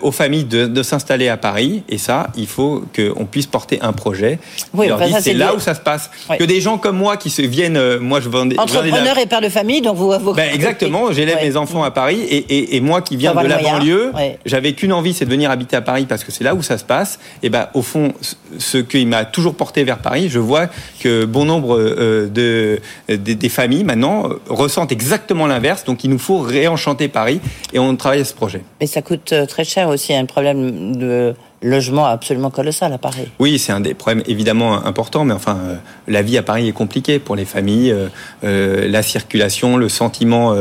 [0.00, 1.82] aux familles de, s'installer à Paris.
[1.88, 4.38] Et ça, il faut qu'on puisse porter un projet.
[4.74, 4.88] Oui,
[5.20, 7.98] c'est là où ça se passe que des gens comme moi qui se viennent, euh,
[8.00, 8.58] moi je vendais.
[8.58, 10.12] Entrepreneur et père de famille, donc vous.
[10.18, 10.34] vous...
[10.34, 14.12] Ben, exactement, j'élève mes enfants à Paris et, et, moi qui viens de la banlieue,
[14.46, 16.78] j'avais qu'une envie, c'est de venir habiter à Paris parce que c'est là où ça
[16.78, 17.18] se passe.
[17.42, 18.12] Et ben au fond,
[18.58, 20.68] ce qui m'a toujours porté vers Paris, je vois
[21.00, 22.80] que bon nombre euh, de,
[23.14, 25.84] des familles maintenant ressentent exactement l'inverse.
[25.84, 27.40] Donc il nous faut réenchanter Paris
[27.72, 28.62] et on travaille à ce projet.
[28.80, 33.28] Mais ça coûte euh, très cher aussi, un problème de logement absolument colossal à Paris.
[33.38, 35.74] Oui, c'est un des problèmes évidemment importants, mais enfin, euh,
[36.06, 38.08] la vie à Paris est compliquée pour les familles, euh,
[38.44, 40.54] euh, la circulation, le sentiment.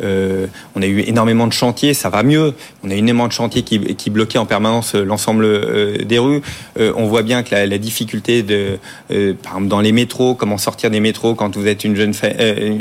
[0.00, 2.54] on a eu énormément de chantiers, ça va mieux.
[2.82, 6.42] On a eu énormément de chantiers qui, qui bloquaient en permanence l'ensemble des rues.
[6.78, 8.78] on voit bien que la, difficulté de,
[9.08, 12.78] par exemple, dans les métros, comment sortir des métros quand vous êtes une jeune un,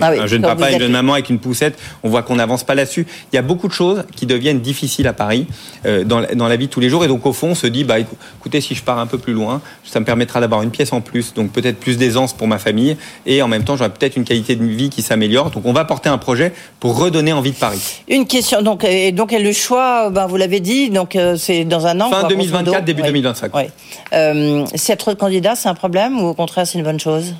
[0.00, 3.06] ah jeune papa, une jeune maman avec une poussette, on voit qu'on n'avance pas là-dessus.
[3.32, 5.46] Il y a beaucoup de choses qui deviennent difficiles à Paris
[5.84, 7.84] dans, dans la vie de tous les jours et donc, au fond, on se dit,
[7.84, 10.92] bah, écoutez, si je pars un peu plus loin, ça me permettra d'avoir une pièce
[10.92, 12.96] en plus, donc peut-être plus d'aisance pour ma famille,
[13.26, 15.50] et en même temps, j'aurai peut-être une qualité de vie qui s'améliore.
[15.50, 18.02] Donc, on va porter un projet pour redonner envie de Paris.
[18.08, 21.86] Une question, donc, et donc, le choix, ben, vous l'avez dit, donc, euh, c'est dans
[21.86, 22.10] un an.
[22.10, 23.54] Fin 2024, début 2025.
[23.54, 23.70] Ouais.
[24.12, 26.84] Euh, S'il y a trop de candidats, c'est un problème ou au contraire, c'est une
[26.84, 27.34] bonne chose?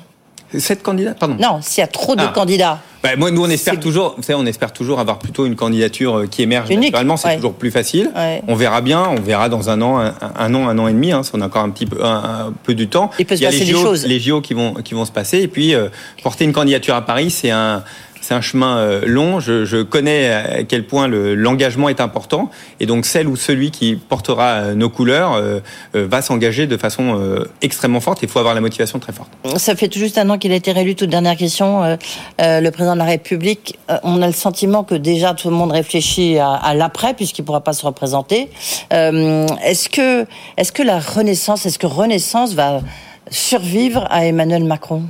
[0.59, 1.35] Sept candidats, pardon.
[1.39, 2.31] Non, s'il y a trop de ah.
[2.33, 2.79] candidats.
[3.03, 6.19] Bah, moi, nous, on espère toujours, vous savez, on espère toujours avoir plutôt une candidature
[6.19, 7.17] euh, qui émerge naturellement.
[7.17, 8.11] C'est toujours plus facile.
[8.47, 9.03] On verra bien.
[9.09, 11.11] On verra dans un an, un, an, un an et demi.
[11.11, 13.11] Hein, on a encore un petit peu, un, peu du temps.
[13.19, 14.05] Il peut se y a passer les, JO, choses.
[14.05, 15.39] les JO qui vont, qui vont se passer.
[15.39, 15.89] Et puis, euh,
[16.23, 17.83] porter une candidature à Paris, c'est un,
[18.23, 19.41] c'est un chemin euh, long.
[19.41, 22.49] Je, connais à quel point l'engagement est important.
[22.79, 25.59] Et donc, celle ou celui qui portera euh, nos couleurs euh,
[25.93, 27.19] va s'engager de façon
[27.61, 28.23] extrêmement forte.
[28.23, 29.29] Il faut avoir la motivation très forte.
[29.57, 30.95] Ça fait tout juste un an qu'il a été réélu.
[30.95, 31.97] Toute dernière question.
[32.39, 36.37] le président de la République, on a le sentiment que déjà tout le monde réfléchit
[36.39, 38.49] à, l'après, puisqu'il ne pourra pas se représenter.
[38.91, 40.25] est-ce que,
[40.57, 42.81] est-ce que la Renaissance, est-ce que Renaissance va
[43.29, 45.03] survivre à Emmanuel Macron?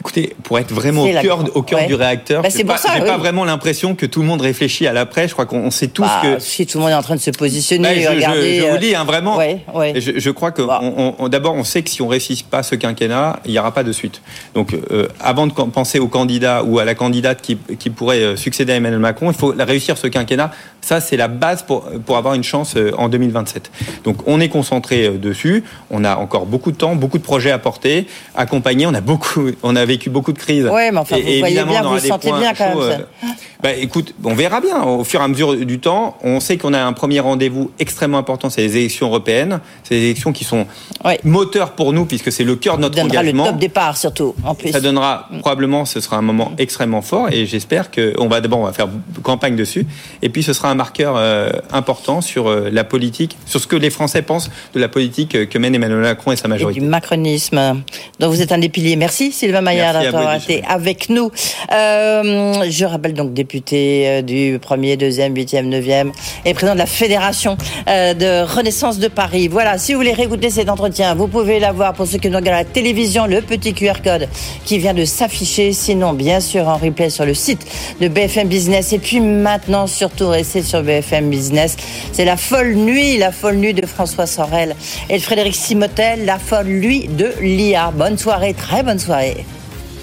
[0.00, 3.44] Écoutez, pour être vraiment au cœur, au cœur du réacteur, bah, j'ai pas, pas, vraiment
[3.44, 5.28] l'impression que tout le monde réfléchit à l'après.
[5.28, 7.20] Je crois qu'on sait tous bah, que si tout le monde est en train de
[7.20, 9.38] se positionner, bah, je, regardez, je, vous dis hein, vraiment.
[9.38, 13.40] Je, je, crois que on, d'abord on sait que si on réussit pas ce quinquennat,
[13.44, 14.22] il n'y aura pas de suite.
[14.54, 18.36] Donc euh, avant de penser au candidat ou à la candidate qui, qui pourrait euh,
[18.36, 20.50] succéder à Emmanuel Macron, il faut réussir ce quinquennat.
[20.80, 23.70] Ça c'est la base pour pour avoir une chance euh, en 2027.
[24.04, 25.64] Donc on est concentré dessus.
[25.90, 28.86] On a encore beaucoup de temps, beaucoup de projets à porter, accompagner.
[28.86, 30.68] On a beaucoup, on a vécu beaucoup de crises.
[30.72, 32.78] Oui, mais enfin, vous voyez bien, vous sentez bien quand même.
[32.78, 33.26] Euh,
[33.62, 36.16] bah, écoute, on verra bien au fur et à mesure du temps.
[36.22, 39.60] On sait qu'on a un premier rendez-vous extrêmement important, c'est les élections européennes.
[39.84, 40.66] C'est des élections qui sont
[41.24, 43.44] moteurs pour nous puisque c'est le cœur de notre ça donnera engagement.
[43.44, 44.34] le top départ surtout.
[44.44, 44.72] En plus.
[44.72, 45.40] Ça donnera mm.
[45.40, 48.88] probablement, ce sera un moment extrêmement fort et j'espère qu'on va d'abord on va faire
[49.22, 49.86] campagne dessus
[50.22, 53.76] et puis ce sera un marqueur euh, important sur euh, la politique, sur ce que
[53.76, 56.78] les Français pensent de la politique que mène Emmanuel Macron et sa majorité.
[56.78, 57.82] Et du macronisme
[58.18, 58.96] dont vous êtes un des piliers.
[58.96, 61.30] Merci Sylvain Maillard d'avoir été avec nous.
[61.72, 66.12] Euh, je rappelle donc député euh, du 1er, 2e, 8e, 9e
[66.44, 67.56] et président de la Fédération
[67.88, 69.48] euh, de Renaissance de Paris.
[69.48, 72.56] Voilà, si vous voulez réécouter cet entretien, vous pouvez l'avoir pour ceux qui nous regardent
[72.56, 74.28] à la télévision, le petit QR code
[74.64, 75.72] qui vient de s'afficher.
[75.72, 77.66] Sinon, bien sûr, en replay sur le site
[78.00, 78.92] de BFM Business.
[78.92, 81.76] Et puis maintenant, surtout, restez sur BFM Business.
[82.12, 84.74] C'est la folle nuit, la folle nuit de François Sorel
[85.08, 87.90] et de Frédéric Simotel, la folle nuit de l'IA.
[87.90, 89.44] Bonne soirée, très bonne soirée.